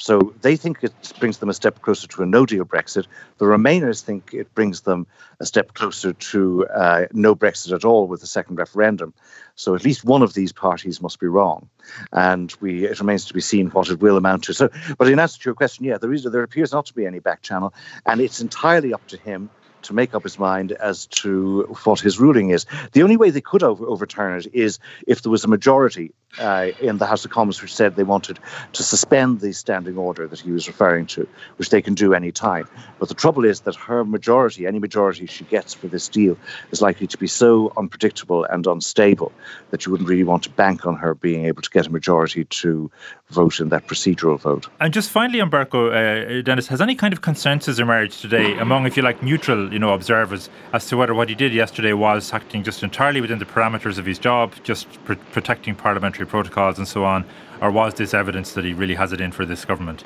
So 0.00 0.32
they 0.40 0.56
think 0.56 0.82
it 0.82 1.12
brings 1.20 1.38
them 1.38 1.50
a 1.50 1.54
step 1.54 1.82
closer 1.82 2.08
to 2.08 2.22
a 2.22 2.26
no 2.26 2.46
deal 2.46 2.64
Brexit. 2.64 3.06
The 3.36 3.44
Remainers 3.44 4.00
think 4.02 4.32
it 4.32 4.52
brings 4.54 4.80
them 4.80 5.06
a 5.40 5.46
step 5.46 5.74
closer 5.74 6.14
to 6.14 6.66
uh, 6.68 7.06
no 7.12 7.36
Brexit 7.36 7.72
at 7.72 7.84
all 7.84 8.06
with 8.06 8.22
a 8.22 8.26
second 8.26 8.56
referendum. 8.56 9.12
So 9.56 9.74
at 9.74 9.84
least 9.84 10.02
one 10.02 10.22
of 10.22 10.32
these 10.32 10.52
parties 10.52 11.02
must 11.02 11.20
be 11.20 11.26
wrong. 11.26 11.68
And 12.12 12.54
we 12.60 12.86
it 12.86 12.98
remains 12.98 13.26
to 13.26 13.34
be 13.34 13.42
seen 13.42 13.68
what 13.68 13.90
it 13.90 14.00
will 14.00 14.16
amount 14.16 14.44
to. 14.44 14.54
So, 14.54 14.70
but 14.96 15.08
in 15.08 15.18
answer 15.18 15.38
to 15.38 15.48
your 15.50 15.54
question, 15.54 15.84
yeah, 15.84 15.98
there, 15.98 16.12
is, 16.12 16.24
there 16.24 16.42
appears 16.42 16.72
not 16.72 16.86
to 16.86 16.94
be 16.94 17.04
any 17.04 17.18
back 17.18 17.42
channel. 17.42 17.74
And 18.06 18.22
it's 18.22 18.40
entirely 18.40 18.94
up 18.94 19.06
to 19.08 19.18
him 19.18 19.50
to 19.82 19.92
make 19.92 20.14
up 20.14 20.22
his 20.22 20.38
mind 20.38 20.72
as 20.72 21.06
to 21.06 21.62
what 21.84 22.00
his 22.00 22.18
ruling 22.18 22.50
is. 22.50 22.64
The 22.92 23.02
only 23.02 23.16
way 23.18 23.30
they 23.30 23.40
could 23.40 23.62
over- 23.62 23.86
overturn 23.86 24.38
it 24.38 24.46
is 24.54 24.78
if 25.06 25.22
there 25.22 25.30
was 25.30 25.44
a 25.44 25.48
majority 25.48 26.12
uh, 26.38 26.68
in 26.80 26.98
the 26.98 27.06
House 27.06 27.24
of 27.24 27.30
Commons 27.30 27.60
which 27.60 27.74
said 27.74 27.96
they 27.96 28.04
wanted 28.04 28.38
to 28.72 28.82
suspend 28.82 29.40
the 29.40 29.52
standing 29.52 29.96
order 29.96 30.26
that 30.26 30.38
he 30.38 30.50
was 30.52 30.66
referring 30.68 31.06
to, 31.06 31.26
which 31.56 31.70
they 31.70 31.82
can 31.82 31.94
do 31.94 32.14
any 32.14 32.32
time. 32.32 32.68
But 32.98 33.08
the 33.08 33.14
trouble 33.14 33.44
is 33.44 33.60
that 33.60 33.74
her 33.76 34.04
majority, 34.04 34.66
any 34.66 34.78
majority 34.78 35.26
she 35.26 35.44
gets 35.44 35.74
for 35.74 35.88
this 35.88 36.08
deal, 36.08 36.36
is 36.70 36.80
likely 36.80 37.06
to 37.08 37.18
be 37.18 37.26
so 37.26 37.72
unpredictable 37.76 38.44
and 38.44 38.66
unstable 38.66 39.32
that 39.70 39.84
you 39.84 39.92
wouldn't 39.92 40.08
really 40.08 40.24
want 40.24 40.42
to 40.44 40.50
bank 40.50 40.86
on 40.86 40.96
her 40.96 41.14
being 41.14 41.46
able 41.46 41.62
to 41.62 41.70
get 41.70 41.86
a 41.86 41.90
majority 41.90 42.44
to 42.44 42.90
vote 43.30 43.60
in 43.60 43.68
that 43.70 43.86
procedural 43.86 44.38
vote. 44.38 44.68
And 44.80 44.92
just 44.92 45.10
finally, 45.10 45.40
Umberto, 45.40 45.90
uh, 45.90 46.42
Denis, 46.42 46.68
has 46.68 46.80
any 46.80 46.94
kind 46.94 47.12
of 47.12 47.22
consensus 47.22 47.78
emerged 47.78 48.20
today 48.20 48.56
among, 48.58 48.86
if 48.86 48.96
you 48.96 49.02
like, 49.02 49.22
neutral, 49.22 49.72
you 49.72 49.78
know, 49.78 49.92
observers 49.92 50.48
as 50.72 50.86
to 50.86 50.96
whether 50.96 51.14
what 51.14 51.28
he 51.28 51.34
did 51.34 51.52
yesterday 51.52 51.92
was 51.92 52.32
acting 52.32 52.62
just 52.62 52.82
entirely 52.82 53.20
within 53.20 53.38
the 53.38 53.44
parameters 53.44 53.98
of 53.98 54.06
his 54.06 54.18
job, 54.18 54.52
just 54.62 54.86
pr- 55.04 55.14
protecting 55.32 55.74
parliamentary 55.74 56.19
protocols 56.26 56.78
and 56.78 56.86
so 56.86 57.04
on, 57.04 57.24
or 57.60 57.70
was 57.70 57.94
this 57.94 58.14
evidence 58.14 58.52
that 58.52 58.64
he 58.64 58.72
really 58.72 58.94
has 58.94 59.12
it 59.12 59.20
in 59.20 59.32
for 59.32 59.44
this 59.44 59.64
government? 59.64 60.04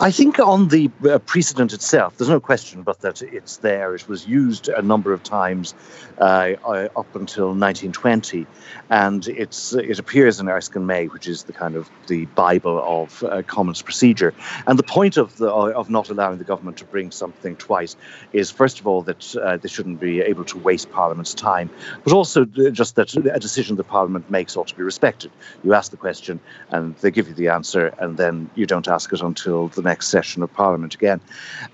I 0.00 0.10
think 0.10 0.38
on 0.38 0.68
the 0.68 0.90
uh, 1.08 1.18
precedent 1.20 1.72
itself, 1.72 2.16
there's 2.16 2.28
no 2.28 2.40
question 2.40 2.82
but 2.82 3.00
that 3.00 3.22
it's 3.22 3.58
there. 3.58 3.94
It 3.94 4.08
was 4.08 4.26
used 4.26 4.68
a 4.68 4.82
number 4.82 5.12
of 5.12 5.22
times 5.22 5.74
uh, 6.18 6.54
uh 6.64 6.88
up 6.96 7.14
until 7.14 7.48
1920, 7.48 8.46
and 8.90 9.28
it's 9.28 9.74
it 9.74 9.98
appears 9.98 10.40
in 10.40 10.48
Erskine 10.48 10.86
May, 10.86 11.06
which 11.06 11.28
is 11.28 11.44
the 11.44 11.52
kind 11.52 11.76
of 11.76 11.88
the 12.06 12.24
Bible 12.26 12.82
of 12.84 13.22
uh, 13.24 13.42
Commons 13.42 13.82
procedure. 13.82 14.32
And 14.66 14.78
the 14.78 14.82
point 14.82 15.16
of 15.16 15.36
the 15.36 15.48
of 15.50 15.90
not 15.90 16.10
allowing 16.10 16.38
the 16.38 16.44
government 16.44 16.78
to 16.78 16.84
bring 16.84 17.10
something 17.10 17.56
twice 17.56 17.96
is, 18.32 18.50
first 18.50 18.80
of 18.80 18.86
all, 18.86 19.02
that 19.02 19.36
uh, 19.36 19.56
they 19.58 19.68
shouldn't 19.68 20.00
be 20.00 20.20
able 20.20 20.44
to 20.44 20.58
waste 20.58 20.90
Parliament's 20.90 21.34
time, 21.34 21.70
but 22.04 22.12
also 22.12 22.44
just 22.44 22.96
that 22.96 23.14
a 23.16 23.38
decision 23.38 23.76
that 23.76 23.84
Parliament 23.84 24.30
makes 24.30 24.56
ought 24.56 24.68
to 24.68 24.76
be 24.76 24.82
respected. 24.82 25.30
You 25.62 25.74
ask 25.74 25.90
the 25.90 25.96
question, 25.96 26.40
and 26.70 26.95
they 27.00 27.10
give 27.10 27.28
you 27.28 27.34
the 27.34 27.48
answer, 27.48 27.92
and 27.98 28.16
then 28.16 28.50
you 28.54 28.66
don't 28.66 28.88
ask 28.88 29.12
it 29.12 29.20
until 29.20 29.68
the 29.68 29.82
next 29.82 30.08
session 30.08 30.42
of 30.42 30.52
Parliament 30.52 30.94
again. 30.94 31.20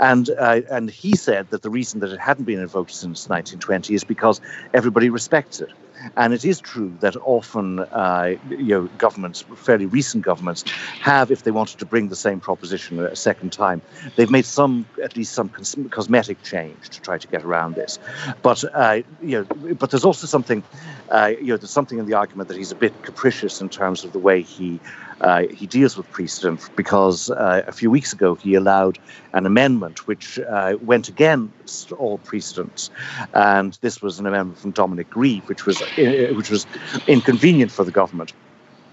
And 0.00 0.30
uh, 0.38 0.60
and 0.70 0.90
he 0.90 1.16
said 1.16 1.50
that 1.50 1.62
the 1.62 1.70
reason 1.70 2.00
that 2.00 2.12
it 2.12 2.20
hadn't 2.20 2.44
been 2.44 2.60
invoked 2.60 2.92
since 2.92 3.28
1920 3.28 3.94
is 3.94 4.04
because 4.04 4.40
everybody 4.74 5.10
respects 5.10 5.60
it. 5.60 5.70
And 6.16 6.32
it 6.32 6.44
is 6.44 6.60
true 6.60 6.92
that 7.00 7.16
often, 7.16 7.80
uh, 7.80 8.34
you 8.48 8.74
know, 8.74 8.88
governments, 8.98 9.44
fairly 9.56 9.86
recent 9.86 10.24
governments, 10.24 10.64
have, 11.00 11.30
if 11.30 11.44
they 11.44 11.50
wanted 11.50 11.78
to 11.78 11.86
bring 11.86 12.08
the 12.08 12.16
same 12.16 12.40
proposition 12.40 12.98
a 12.98 13.14
second 13.14 13.52
time, 13.52 13.82
they've 14.16 14.30
made 14.30 14.44
some, 14.44 14.86
at 15.02 15.16
least 15.16 15.32
some 15.32 15.48
cos- 15.48 15.76
cosmetic 15.90 16.42
change 16.42 16.90
to 16.90 17.00
try 17.00 17.18
to 17.18 17.28
get 17.28 17.44
around 17.44 17.74
this. 17.74 17.98
But 18.42 18.64
uh, 18.74 19.02
you 19.20 19.38
know, 19.38 19.74
but 19.74 19.90
there's 19.90 20.04
also 20.04 20.26
something, 20.26 20.62
uh, 21.10 21.32
you 21.40 21.48
know, 21.48 21.56
there's 21.56 21.70
something 21.70 21.98
in 21.98 22.06
the 22.06 22.14
argument 22.14 22.48
that 22.48 22.56
he's 22.56 22.72
a 22.72 22.76
bit 22.76 23.02
capricious 23.02 23.60
in 23.60 23.68
terms 23.68 24.04
of 24.04 24.12
the 24.12 24.18
way 24.18 24.42
he 24.42 24.80
uh, 25.22 25.44
he 25.50 25.66
deals 25.66 25.96
with 25.96 26.10
precedent 26.10 26.68
because 26.76 27.30
uh, 27.30 27.62
a 27.66 27.72
few 27.72 27.90
weeks 27.90 28.12
ago 28.12 28.34
he 28.34 28.54
allowed 28.54 28.98
an 29.32 29.46
amendment 29.46 30.06
which 30.06 30.38
uh, 30.38 30.76
went 30.82 31.08
against 31.08 31.92
all 31.92 32.18
precedents, 32.18 32.90
and 33.34 33.78
this 33.80 34.02
was 34.02 34.18
an 34.18 34.26
amendment 34.26 34.58
from 34.58 34.72
Dominic 34.72 35.10
Grieve, 35.10 35.48
which 35.48 35.64
was 35.64 35.80
uh, 35.80 36.32
which 36.34 36.50
was 36.50 36.66
inconvenient 37.06 37.70
for 37.70 37.84
the 37.84 37.92
government. 37.92 38.32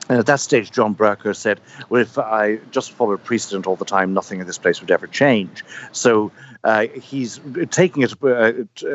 And 0.10 0.18
at 0.18 0.26
that 0.26 0.40
stage, 0.40 0.72
John 0.72 0.96
Bercow 0.96 1.36
said, 1.36 1.62
Well, 1.90 2.02
if 2.02 2.18
I 2.18 2.58
just 2.72 2.92
followed 2.94 3.24
precedent 3.24 3.68
all 3.68 3.76
the 3.76 3.86
time, 3.86 4.12
nothing 4.12 4.40
in 4.40 4.48
this 4.48 4.58
place 4.58 4.82
would 4.82 4.90
ever 4.90 5.06
change. 5.06 5.64
So 5.92 6.32
uh, 6.64 6.88
he's 6.88 7.40
taking 7.70 8.02
it 8.02 8.14
uh, 8.24 8.54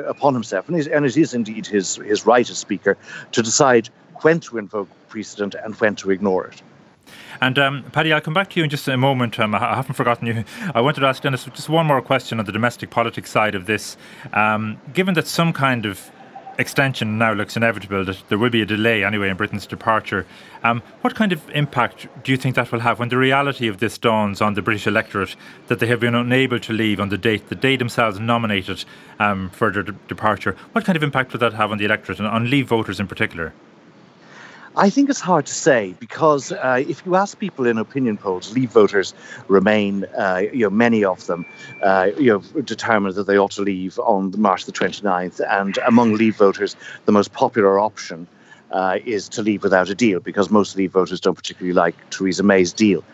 upon 0.08 0.34
himself, 0.34 0.68
and, 0.68 0.76
and, 0.88 1.06
it 1.06 1.16
is 1.16 1.32
indeed 1.32 1.66
his, 1.66 1.96
his 1.96 2.26
right 2.26 2.48
as 2.50 2.58
Speaker 2.58 2.98
to 3.30 3.42
decide 3.42 3.88
when 4.22 4.40
to 4.40 4.58
invoke 4.58 4.88
precedent 5.08 5.54
and 5.62 5.76
when 5.76 5.94
to 5.96 6.10
ignore 6.10 6.46
it. 6.46 6.62
And 7.40 7.58
um, 7.58 7.84
Paddy, 7.92 8.12
I'll 8.12 8.20
come 8.20 8.34
back 8.34 8.50
to 8.50 8.60
you 8.60 8.64
in 8.64 8.70
just 8.70 8.86
a 8.88 8.96
moment. 8.96 9.38
Um, 9.38 9.54
I 9.54 9.76
haven't 9.76 9.94
forgotten 9.94 10.26
you. 10.26 10.44
I 10.74 10.80
wanted 10.80 11.00
to 11.00 11.06
ask 11.06 11.22
Denis 11.22 11.44
just 11.44 11.68
one 11.68 11.86
more 11.86 12.00
question 12.00 12.38
on 12.38 12.46
the 12.46 12.52
domestic 12.52 12.90
politics 12.90 13.30
side 13.30 13.54
of 13.54 13.66
this. 13.66 13.96
Um, 14.32 14.80
given 14.92 15.14
that 15.14 15.26
some 15.26 15.52
kind 15.52 15.86
of 15.86 16.10
extension 16.58 17.18
now 17.18 17.32
looks 17.32 17.56
inevitable, 17.56 18.04
that 18.04 18.22
there 18.28 18.38
will 18.38 18.50
be 18.50 18.62
a 18.62 18.66
delay 18.66 19.04
anyway 19.04 19.28
in 19.28 19.36
Britain's 19.36 19.66
departure, 19.66 20.26
um, 20.62 20.82
what 21.00 21.14
kind 21.14 21.32
of 21.32 21.48
impact 21.50 22.06
do 22.22 22.32
you 22.32 22.38
think 22.38 22.54
that 22.54 22.70
will 22.72 22.80
have 22.80 22.98
when 22.98 23.08
the 23.08 23.18
reality 23.18 23.68
of 23.68 23.78
this 23.78 23.98
dawns 23.98 24.40
on 24.40 24.54
the 24.54 24.62
British 24.62 24.86
electorate 24.86 25.36
that 25.68 25.78
they 25.78 25.86
have 25.86 26.00
been 26.00 26.14
unable 26.14 26.58
to 26.60 26.72
leave 26.72 27.00
on 27.00 27.08
the 27.08 27.18
date 27.18 27.48
that 27.48 27.60
they 27.60 27.76
themselves 27.76 28.18
nominated 28.18 28.84
um, 29.18 29.50
for 29.50 29.70
their 29.70 29.82
de- 29.82 29.92
departure? 30.08 30.56
What 30.72 30.84
kind 30.84 30.96
of 30.96 31.02
impact 31.02 31.32
will 31.32 31.40
that 31.40 31.54
have 31.54 31.70
on 31.70 31.78
the 31.78 31.84
electorate 31.84 32.18
and 32.18 32.28
on 32.28 32.50
Leave 32.50 32.68
voters 32.68 33.00
in 33.00 33.08
particular? 33.08 33.52
I 34.76 34.90
think 34.90 35.08
it's 35.08 35.20
hard 35.20 35.46
to 35.46 35.54
say 35.54 35.94
because 36.00 36.50
uh, 36.50 36.82
if 36.86 37.06
you 37.06 37.14
ask 37.14 37.38
people 37.38 37.64
in 37.66 37.78
opinion 37.78 38.18
polls, 38.18 38.52
Leave 38.54 38.70
voters 38.70 39.14
remain, 39.46 40.04
uh, 40.18 40.42
you 40.52 40.64
know, 40.64 40.70
many 40.70 41.04
of 41.04 41.24
them, 41.26 41.46
uh, 41.82 42.10
you 42.18 42.32
know, 42.32 42.62
determined 42.62 43.14
that 43.14 43.28
they 43.28 43.38
ought 43.38 43.52
to 43.52 43.62
leave 43.62 44.00
on 44.00 44.34
March 44.36 44.64
the 44.64 44.72
29th. 44.72 45.40
And 45.48 45.78
among 45.86 46.14
Leave 46.14 46.36
voters, 46.36 46.74
the 47.04 47.12
most 47.12 47.32
popular 47.32 47.78
option 47.78 48.26
uh, 48.72 48.98
is 49.04 49.28
to 49.28 49.42
leave 49.42 49.62
without 49.62 49.88
a 49.90 49.94
deal 49.94 50.18
because 50.18 50.50
most 50.50 50.76
Leave 50.76 50.90
voters 50.90 51.20
don't 51.20 51.36
particularly 51.36 51.72
like 51.72 51.94
Theresa 52.10 52.42
May's 52.42 52.72
deal. 52.72 53.04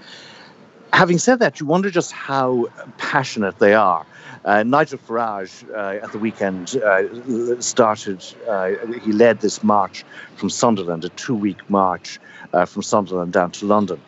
Having 0.93 1.19
said 1.19 1.39
that, 1.39 1.61
you 1.61 1.67
wonder 1.67 1.91
just 1.91 2.13
how 2.13 2.67
passionate 2.99 3.59
they 3.59 3.75
are. 3.75 4.05
Uh, 4.45 4.63
Nigel 4.63 4.99
Farage 4.99 5.69
uh, 5.71 6.03
at 6.05 6.13
the 6.13 6.19
weekend 6.19 6.77
uh, 6.77 7.61
started, 7.61 8.25
uh, 8.49 8.71
he 9.03 9.13
led 9.13 9.41
this 9.41 9.63
march 9.63 10.05
from 10.37 10.51
Sunderland, 10.51 11.05
a 11.05 11.11
two 11.11 11.35
week 11.35 11.59
march 11.71 12.19
uh, 12.53 12.65
from 12.65 12.83
Sunderland 12.83 13.33
down 13.33 13.51
to 13.53 13.67
London. 13.67 14.01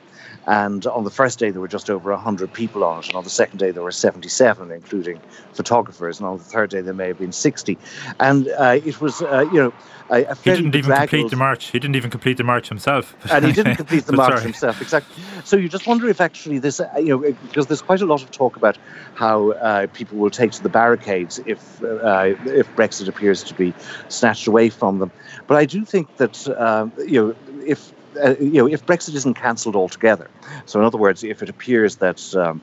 And 0.46 0.86
on 0.86 1.04
the 1.04 1.10
first 1.10 1.38
day, 1.38 1.50
there 1.50 1.60
were 1.60 1.68
just 1.68 1.88
over 1.88 2.10
100 2.10 2.52
people 2.52 2.82
on 2.82 2.98
it. 3.00 3.06
And 3.06 3.16
on 3.16 3.24
the 3.24 3.30
second 3.30 3.58
day, 3.58 3.70
there 3.70 3.82
were 3.82 3.92
77, 3.92 4.70
including 4.72 5.20
photographers. 5.52 6.18
And 6.18 6.28
on 6.28 6.38
the 6.38 6.44
third 6.44 6.70
day, 6.70 6.80
there 6.80 6.94
may 6.94 7.08
have 7.08 7.18
been 7.18 7.32
60. 7.32 7.78
And 8.18 8.48
uh, 8.48 8.80
it 8.84 9.00
was, 9.00 9.22
uh, 9.22 9.46
you 9.52 9.60
know, 9.60 9.72
a, 10.10 10.24
a 10.24 10.34
he 10.34 10.50
didn't 10.50 10.74
even 10.74 10.94
complete 10.94 11.30
the 11.30 11.36
march. 11.36 11.66
He 11.66 11.78
didn't 11.78 11.96
even 11.96 12.10
complete 12.10 12.36
the 12.36 12.44
march 12.44 12.68
himself. 12.68 13.14
and 13.30 13.44
he 13.44 13.52
didn't 13.52 13.76
complete 13.82 14.04
the 14.04 14.12
march 14.12 14.32
sorry. 14.32 14.42
himself, 14.42 14.82
exactly. 14.82 15.22
So 15.44 15.56
you 15.56 15.68
just 15.68 15.86
wonder 15.86 16.08
if 16.08 16.20
actually 16.20 16.58
this, 16.58 16.80
uh, 16.80 16.88
you 16.96 17.08
know, 17.08 17.18
because 17.18 17.68
there's 17.68 17.82
quite 17.82 18.00
a 18.00 18.06
lot 18.06 18.22
of 18.22 18.30
talk 18.30 18.56
about 18.56 18.76
how 19.14 19.52
uh, 19.52 19.86
people 19.94 20.18
will 20.18 20.30
take 20.30 20.52
to 20.52 20.62
the 20.62 20.68
barricades 20.68 21.40
if 21.46 21.82
uh, 21.82 22.34
if 22.46 22.68
Brexit 22.76 23.08
appears 23.08 23.42
to 23.44 23.54
be 23.54 23.72
snatched 24.08 24.46
away 24.46 24.70
from 24.70 24.98
them. 24.98 25.10
But 25.46 25.56
I 25.56 25.64
do 25.64 25.84
think 25.84 26.14
that 26.16 26.48
um, 26.60 26.92
you 26.98 27.22
know 27.22 27.36
if 27.64 27.92
uh, 28.22 28.34
you 28.38 28.52
know, 28.52 28.68
if 28.68 28.84
Brexit 28.86 29.14
isn't 29.14 29.34
cancelled 29.34 29.76
altogether, 29.76 30.28
so 30.66 30.78
in 30.78 30.84
other 30.84 30.98
words, 30.98 31.22
if 31.24 31.42
it 31.42 31.48
appears 31.48 31.96
that 31.96 32.34
um, 32.34 32.60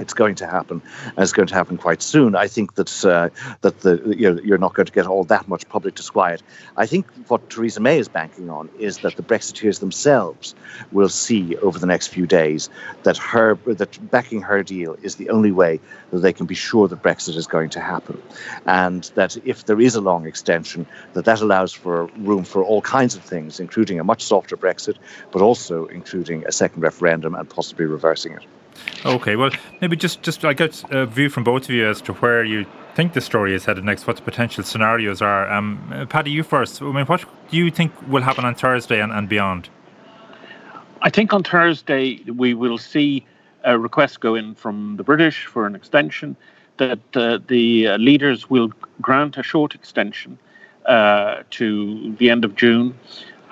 it's 0.00 0.14
going 0.14 0.34
to 0.36 0.46
happen, 0.46 0.82
and 1.04 1.18
it's 1.18 1.32
going 1.32 1.48
to 1.48 1.54
happen 1.54 1.76
quite 1.76 2.02
soon. 2.02 2.34
I 2.34 2.48
think 2.48 2.74
that 2.74 3.04
uh, 3.04 3.28
that 3.62 3.80
the 3.80 4.14
you 4.16 4.34
know, 4.34 4.40
you're 4.42 4.58
not 4.58 4.74
going 4.74 4.86
to 4.86 4.92
get 4.92 5.06
all 5.06 5.24
that 5.24 5.48
much 5.48 5.68
public 5.68 5.94
disquiet. 5.94 6.42
I 6.76 6.86
think 6.86 7.06
what 7.28 7.50
Theresa 7.50 7.80
May 7.80 7.98
is 7.98 8.08
banking 8.08 8.50
on 8.50 8.68
is 8.78 8.98
that 8.98 9.16
the 9.16 9.22
Brexiteers 9.22 9.80
themselves 9.80 10.54
will 10.92 11.08
see 11.08 11.56
over 11.58 11.78
the 11.78 11.86
next 11.86 12.08
few 12.08 12.26
days 12.26 12.68
that 13.02 13.16
her 13.16 13.54
that 13.66 14.10
backing 14.10 14.42
her 14.42 14.62
deal 14.62 14.96
is 15.02 15.16
the 15.16 15.30
only 15.30 15.52
way 15.52 15.80
that 16.10 16.20
they 16.20 16.32
can 16.32 16.46
be 16.46 16.54
sure 16.54 16.88
that 16.88 17.02
Brexit 17.02 17.36
is 17.36 17.46
going 17.46 17.70
to 17.70 17.80
happen, 17.80 18.20
and 18.66 19.04
that 19.14 19.36
if 19.44 19.66
there 19.66 19.80
is 19.80 19.94
a 19.94 20.00
long 20.00 20.26
extension, 20.26 20.86
that 21.14 21.24
that 21.24 21.40
allows 21.40 21.72
for 21.72 22.06
room 22.18 22.44
for 22.44 22.62
all 22.64 22.82
kinds 22.82 23.14
of 23.14 23.22
things, 23.22 23.60
including 23.60 24.00
a 24.00 24.04
much 24.04 24.22
softer 24.22 24.56
Brexit, 24.56 24.96
but 25.32 25.42
also 25.42 25.86
including 25.86 26.44
a 26.46 26.52
second 26.52 26.82
referendum 26.82 27.34
and 27.34 27.48
possibly 27.48 27.86
reversing 27.86 28.32
it. 28.32 28.44
Okay, 29.04 29.36
well, 29.36 29.50
maybe 29.80 29.96
just 29.96 30.22
just 30.22 30.44
I 30.44 30.52
get 30.52 30.82
a 30.90 31.06
view 31.06 31.30
from 31.30 31.44
both 31.44 31.64
of 31.64 31.70
you 31.70 31.88
as 31.88 32.00
to 32.02 32.12
where 32.14 32.44
you 32.44 32.66
think 32.94 33.12
the 33.12 33.20
story 33.20 33.54
is 33.54 33.64
headed 33.64 33.84
next. 33.84 34.06
What 34.06 34.16
the 34.16 34.22
potential 34.22 34.64
scenarios 34.64 35.22
are. 35.22 35.50
Um, 35.50 35.92
uh, 35.92 36.06
Paddy, 36.06 36.30
you 36.30 36.42
first. 36.42 36.82
I 36.82 36.90
mean, 36.90 37.06
what 37.06 37.24
do 37.50 37.56
you 37.56 37.70
think 37.70 37.92
will 38.08 38.22
happen 38.22 38.44
on 38.44 38.54
Thursday 38.54 39.00
and, 39.00 39.12
and 39.12 39.28
beyond? 39.28 39.68
I 41.02 41.10
think 41.10 41.32
on 41.32 41.44
Thursday 41.44 42.20
we 42.26 42.54
will 42.54 42.78
see 42.78 43.24
a 43.64 43.78
request 43.78 44.20
go 44.20 44.34
in 44.34 44.54
from 44.54 44.96
the 44.96 45.04
British 45.04 45.46
for 45.46 45.66
an 45.66 45.74
extension. 45.74 46.36
That 46.78 47.00
uh, 47.14 47.38
the 47.46 47.88
uh, 47.88 47.96
leaders 47.98 48.50
will 48.50 48.72
grant 49.00 49.36
a 49.36 49.42
short 49.42 49.74
extension 49.74 50.38
uh, 50.86 51.42
to 51.50 52.14
the 52.18 52.30
end 52.30 52.44
of 52.44 52.54
June, 52.54 52.98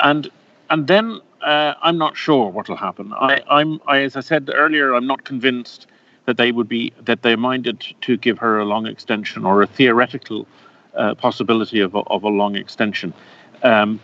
and 0.01 0.29
and 0.71 0.87
then 0.87 1.21
uh, 1.47 1.75
I'm 1.81 1.97
not 1.97 2.17
sure 2.17 2.51
what 2.51 2.69
will 2.69 2.77
happen. 2.77 3.13
I, 3.13 3.41
am 3.49 3.81
as 3.89 4.17
I 4.17 4.21
said 4.21 4.51
earlier, 4.53 4.95
I'm 4.95 5.07
not 5.07 5.25
convinced 5.25 5.87
that 6.25 6.37
they 6.37 6.51
would 6.51 6.69
be 6.69 6.93
that 7.05 7.23
they're 7.23 7.37
minded 7.37 7.87
to 8.01 8.17
give 8.17 8.37
her 8.39 8.59
a 8.59 8.65
long 8.65 8.87
extension 8.89 9.47
or 9.47 9.63
a 9.63 9.67
theoretical 9.67 10.49
uh, 10.97 11.15
possibility 11.15 11.79
of 11.79 11.95
a, 11.95 11.99
of 11.99 12.25
a 12.25 12.29
long 12.29 12.57
extension. 12.57 13.15
Um, 13.63 14.01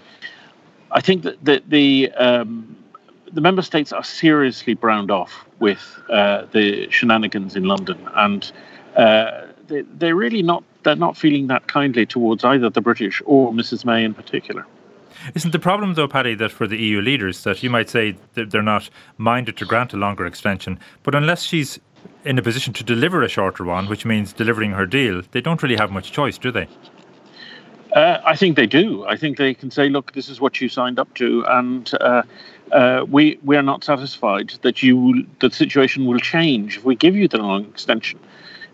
I 0.93 1.01
think 1.01 1.25
that 1.25 1.45
the 1.45 1.61
the, 1.67 2.13
um, 2.13 2.77
the 3.33 3.41
member 3.41 3.63
states 3.63 3.93
are 3.93 4.05
seriously 4.05 4.75
browned 4.75 5.11
off 5.11 5.45
with 5.59 6.01
uh, 6.11 6.47
the 6.53 6.89
shenanigans 6.91 7.57
in 7.57 7.65
London, 7.65 8.09
and 8.15 8.53
uh, 8.95 9.47
they, 9.67 9.81
they're 9.81 10.15
really 10.15 10.43
not 10.43 10.63
they're 10.85 10.95
not 10.95 11.17
feeling 11.17 11.49
that 11.49 11.67
kindly 11.67 12.07
towards 12.07 12.45
either 12.45 12.71
the 12.71 12.81
British 12.81 13.21
or 13.27 13.51
Mrs 13.53 13.85
May 13.85 14.05
in 14.05 14.15
particular. 14.15 14.65
Isn't 15.35 15.53
the 15.53 15.59
problem, 15.59 15.95
though, 15.95 16.09
Paddy, 16.09 16.35
that 16.37 16.51
for 16.51 16.67
the 16.67 16.77
EU 16.77 17.01
leaders, 17.01 17.45
that 17.45 17.63
you 17.63 17.71
might 17.71 17.89
say 17.89 18.17
that 18.35 18.51
they're 18.51 18.63
not 18.63 18.91
minded 19.19 19.57
to 19.59 19.65
grant 19.65 19.93
a 19.93 19.97
longer 19.97 20.27
extension, 20.27 20.79
but 21.03 21.15
unless 21.15 21.43
she's 21.43 21.79
in 22.25 22.39
a 22.39 22.43
position 22.43 22.73
to 22.75 22.85
deliver 22.85 23.23
a 23.23 23.29
shorter 23.29 23.65
one, 23.65 23.89
which 23.89 24.05
means 24.05 24.33
delivering 24.33 24.73
her 24.73 24.87
deal, 24.87 25.23
they 25.33 25.41
don't 25.41 25.63
really 25.63 25.77
have 25.77 25.91
much 25.91 26.13
choice, 26.13 26.39
do 26.39 26.51
they? 26.51 26.69
Uh, 27.95 28.21
I 28.25 28.37
think 28.37 28.57
they 28.57 28.67
do. 28.67 29.05
I 29.07 29.17
think 29.17 29.37
they 29.37 29.53
can 29.53 29.71
say, 29.71 29.91
"Look, 29.91 30.13
this 30.13 30.29
is 30.31 30.41
what 30.41 30.61
you 30.61 30.69
signed 30.69 30.99
up 30.99 31.13
to," 31.15 31.45
and 31.47 31.93
uh, 32.01 32.23
uh, 32.73 33.05
we 33.07 33.39
we 33.45 33.57
are 33.57 33.63
not 33.63 33.85
satisfied 33.85 34.55
that 34.63 34.83
you 34.83 35.27
the 35.41 35.51
situation 35.51 36.07
will 36.07 36.19
change 36.19 36.79
if 36.79 36.85
we 36.85 36.97
give 36.97 37.15
you 37.15 37.29
the 37.29 37.39
long 37.39 37.65
extension. 37.65 38.19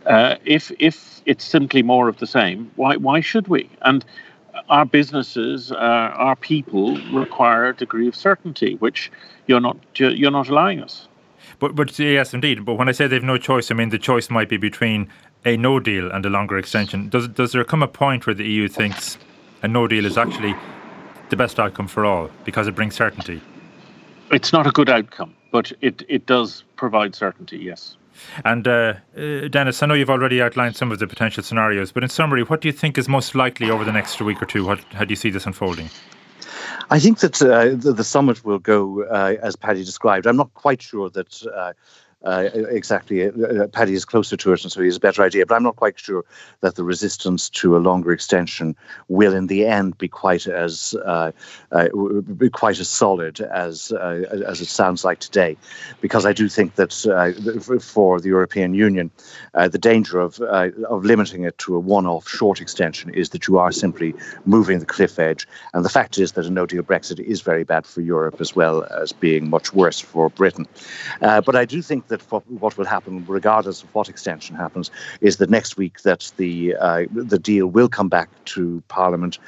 Uh, 0.06 0.36
if 0.44 0.70
if 0.78 1.20
it's 1.26 1.44
simply 1.44 1.82
more 1.82 2.08
of 2.08 2.18
the 2.18 2.28
same, 2.28 2.70
why 2.76 2.96
why 2.96 3.20
should 3.20 3.48
we? 3.48 3.68
And 3.82 4.04
our 4.68 4.84
businesses, 4.84 5.72
uh, 5.72 5.76
our 5.76 6.36
people 6.36 6.96
require 7.12 7.68
a 7.68 7.74
degree 7.74 8.08
of 8.08 8.16
certainty, 8.16 8.76
which 8.76 9.10
you're 9.46 9.60
not 9.60 9.76
you're 9.94 10.30
not 10.30 10.48
allowing 10.48 10.82
us. 10.82 11.08
But 11.58 11.74
but 11.74 11.98
yes, 11.98 12.34
indeed. 12.34 12.64
But 12.64 12.74
when 12.74 12.88
I 12.88 12.92
say 12.92 13.06
they've 13.06 13.22
no 13.22 13.38
choice, 13.38 13.70
I 13.70 13.74
mean 13.74 13.90
the 13.90 13.98
choice 13.98 14.30
might 14.30 14.48
be 14.48 14.56
between 14.56 15.08
a 15.44 15.56
no 15.56 15.80
deal 15.80 16.10
and 16.10 16.24
a 16.24 16.30
longer 16.30 16.58
extension. 16.58 17.08
Does 17.08 17.28
does 17.28 17.52
there 17.52 17.64
come 17.64 17.82
a 17.82 17.88
point 17.88 18.26
where 18.26 18.34
the 18.34 18.46
EU 18.46 18.68
thinks 18.68 19.18
a 19.62 19.68
no 19.68 19.86
deal 19.86 20.06
is 20.06 20.16
actually 20.16 20.54
the 21.30 21.36
best 21.36 21.58
outcome 21.58 21.88
for 21.88 22.04
all 22.04 22.30
because 22.44 22.66
it 22.66 22.74
brings 22.74 22.94
certainty? 22.94 23.40
It's 24.30 24.52
not 24.52 24.66
a 24.66 24.70
good 24.70 24.88
outcome, 24.88 25.34
but 25.50 25.72
it 25.80 26.04
it 26.08 26.26
does 26.26 26.64
provide 26.76 27.14
certainty. 27.14 27.58
Yes. 27.58 27.97
And 28.44 28.66
uh, 28.66 28.94
uh, 29.16 29.48
Denis, 29.48 29.82
I 29.82 29.86
know 29.86 29.94
you've 29.94 30.10
already 30.10 30.40
outlined 30.42 30.76
some 30.76 30.92
of 30.92 30.98
the 30.98 31.06
potential 31.06 31.42
scenarios, 31.42 31.92
but 31.92 32.02
in 32.02 32.08
summary, 32.08 32.42
what 32.42 32.60
do 32.60 32.68
you 32.68 32.72
think 32.72 32.98
is 32.98 33.08
most 33.08 33.34
likely 33.34 33.70
over 33.70 33.84
the 33.84 33.92
next 33.92 34.20
week 34.20 34.42
or 34.42 34.46
two? 34.46 34.64
What, 34.64 34.80
how 34.92 35.04
do 35.04 35.10
you 35.10 35.16
see 35.16 35.30
this 35.30 35.46
unfolding? 35.46 35.90
I 36.90 36.98
think 36.98 37.20
that 37.20 37.42
uh, 37.42 37.76
the, 37.76 37.92
the, 37.92 38.04
summit 38.04 38.44
will 38.44 38.58
go 38.58 39.04
uh, 39.04 39.36
as 39.42 39.56
Paddy 39.56 39.84
described. 39.84 40.26
I'm 40.26 40.36
not 40.36 40.52
quite 40.54 40.80
sure 40.80 41.10
that 41.10 41.46
uh, 41.46 41.74
uh, 42.24 42.48
exactly. 42.52 43.24
Uh, 43.24 43.30
uh, 43.30 43.68
Paddy 43.68 43.94
is 43.94 44.04
closer 44.04 44.36
to 44.36 44.52
it, 44.52 44.64
and 44.64 44.72
so 44.72 44.80
he 44.80 44.86
has 44.86 44.96
a 44.96 45.00
better 45.00 45.22
idea. 45.22 45.46
But 45.46 45.54
I'm 45.54 45.62
not 45.62 45.76
quite 45.76 46.00
sure 46.00 46.24
that 46.62 46.74
the 46.74 46.82
resistance 46.82 47.48
to 47.50 47.76
a 47.76 47.78
longer 47.78 48.10
extension 48.10 48.74
will, 49.06 49.32
in 49.32 49.46
the 49.46 49.66
end, 49.66 49.96
be 49.98 50.08
quite 50.08 50.48
as 50.48 50.96
uh, 51.04 51.30
uh 51.70 51.88
be 52.36 52.50
quite 52.50 52.80
as 52.80 52.88
solid 52.88 53.40
as 53.40 53.92
uh, 53.92 54.24
as 54.46 54.60
it 54.60 54.66
sounds 54.66 55.04
like 55.04 55.20
today, 55.20 55.56
because 56.00 56.26
I 56.26 56.32
do 56.32 56.48
think 56.48 56.74
that 56.74 56.92
for 57.80 58.20
the 58.20 58.28
European 58.28 58.74
Union, 58.74 59.12
the 59.54 59.78
danger 59.78 60.18
of 60.18 60.40
of 60.40 61.04
limiting 61.04 61.44
it 61.44 61.56
to 61.58 61.76
a 61.76 61.80
one-off 61.80 62.28
short 62.28 62.60
extension 62.60 63.10
is 63.10 63.28
that 63.30 63.46
you 63.46 63.58
are 63.58 63.70
simply 63.70 64.12
moving 64.44 64.80
the 64.80 64.86
cliff 64.86 65.20
edge. 65.20 65.46
And 65.72 65.84
the 65.84 65.88
fact 65.88 66.18
is 66.18 66.32
that 66.32 66.46
a 66.46 66.50
no-deal 66.50 66.82
Brexit 66.82 67.20
is 67.20 67.42
very 67.42 67.62
bad 67.62 67.86
for 67.86 68.00
Europe 68.00 68.40
as 68.40 68.56
well 68.56 68.82
as 68.84 69.12
being 69.12 69.48
much 69.48 69.72
worse 69.72 70.00
for 70.00 70.30
Britain. 70.30 70.66
but 71.20 71.54
I 71.54 71.64
do 71.64 71.80
think 71.80 72.07
that 72.08 72.22
what 72.30 72.76
will 72.76 72.86
happen, 72.86 73.24
regardless 73.26 73.82
of 73.82 73.94
what 73.94 74.08
extension 74.08 74.56
happens, 74.56 74.90
is 75.20 75.36
that 75.38 75.50
next 75.50 75.76
week 75.76 76.02
that 76.02 76.30
the 76.36 76.74
uh, 76.76 77.04
the 77.10 77.38
deal 77.38 77.66
will 77.66 77.88
come 77.88 78.08
back 78.08 78.28
to 78.46 78.82
Parliament, 78.88 79.38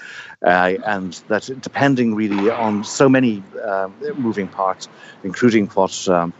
uh, 0.46 0.74
and 0.86 1.20
that 1.28 1.48
depending 1.60 2.14
really 2.14 2.50
on 2.50 2.84
so 2.84 3.08
many 3.08 3.42
uh, 3.66 3.88
moving 4.16 4.48
parts, 4.48 4.88
including 5.22 5.68
what. 5.68 6.08
Um, 6.08 6.32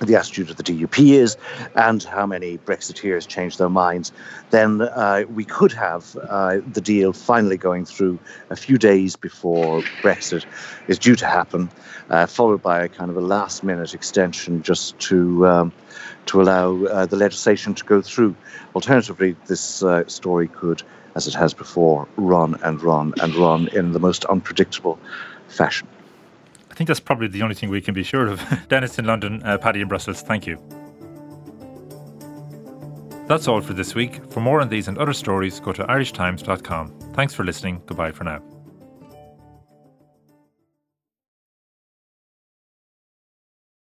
the 0.00 0.16
attitude 0.16 0.50
of 0.50 0.56
the 0.56 0.62
DUP 0.62 1.12
is, 1.12 1.36
and 1.76 2.02
how 2.02 2.26
many 2.26 2.58
Brexiteers 2.58 3.26
change 3.26 3.56
their 3.56 3.68
minds, 3.68 4.12
then 4.50 4.82
uh, 4.82 5.24
we 5.34 5.44
could 5.44 5.72
have 5.72 6.16
uh, 6.28 6.58
the 6.72 6.80
deal 6.80 7.12
finally 7.12 7.56
going 7.56 7.84
through 7.84 8.18
a 8.50 8.56
few 8.56 8.78
days 8.78 9.16
before 9.16 9.82
Brexit 10.02 10.44
is 10.88 10.98
due 10.98 11.16
to 11.16 11.26
happen 11.26 11.68
uh, 12.12 12.26
followed 12.26 12.62
by 12.62 12.84
a 12.84 12.88
kind 12.88 13.10
of 13.10 13.16
a 13.16 13.20
last 13.20 13.64
minute 13.64 13.94
extension 13.94 14.62
just 14.62 14.98
to 14.98 15.46
um, 15.46 15.72
to 16.26 16.40
allow 16.40 16.84
uh, 16.84 17.06
the 17.06 17.16
legislation 17.16 17.74
to 17.74 17.84
go 17.84 18.00
through. 18.00 18.36
Alternatively, 18.74 19.34
this 19.46 19.82
uh, 19.82 20.06
story 20.06 20.48
could, 20.48 20.82
as 21.16 21.26
it 21.26 21.34
has 21.34 21.54
before, 21.54 22.06
run 22.16 22.56
and 22.62 22.82
run 22.82 23.12
and 23.20 23.34
run 23.34 23.68
in 23.68 23.92
the 23.92 24.00
most 24.00 24.24
unpredictable 24.26 24.98
fashion. 25.48 25.88
I 26.72 26.74
think 26.74 26.88
that's 26.88 27.00
probably 27.00 27.28
the 27.28 27.42
only 27.42 27.54
thing 27.54 27.68
we 27.68 27.82
can 27.82 27.92
be 27.92 28.02
sure 28.02 28.26
of. 28.26 28.42
Denis 28.68 28.98
in 28.98 29.04
London, 29.04 29.42
uh, 29.44 29.58
Paddy 29.58 29.82
in 29.82 29.88
Brussels, 29.88 30.22
thank 30.22 30.46
you. 30.46 30.56
That's 33.28 33.46
all 33.46 33.60
for 33.60 33.74
this 33.74 33.94
week. 33.94 34.20
For 34.32 34.40
more 34.40 34.60
on 34.62 34.70
these 34.70 34.88
and 34.88 34.96
other 34.96 35.12
stories, 35.12 35.60
go 35.60 35.72
to 35.72 35.84
irishtimes.com. 35.84 37.12
Thanks 37.12 37.34
for 37.34 37.44
listening. 37.44 37.82
Goodbye 37.86 38.12
for 38.12 38.24
now. 38.24 38.42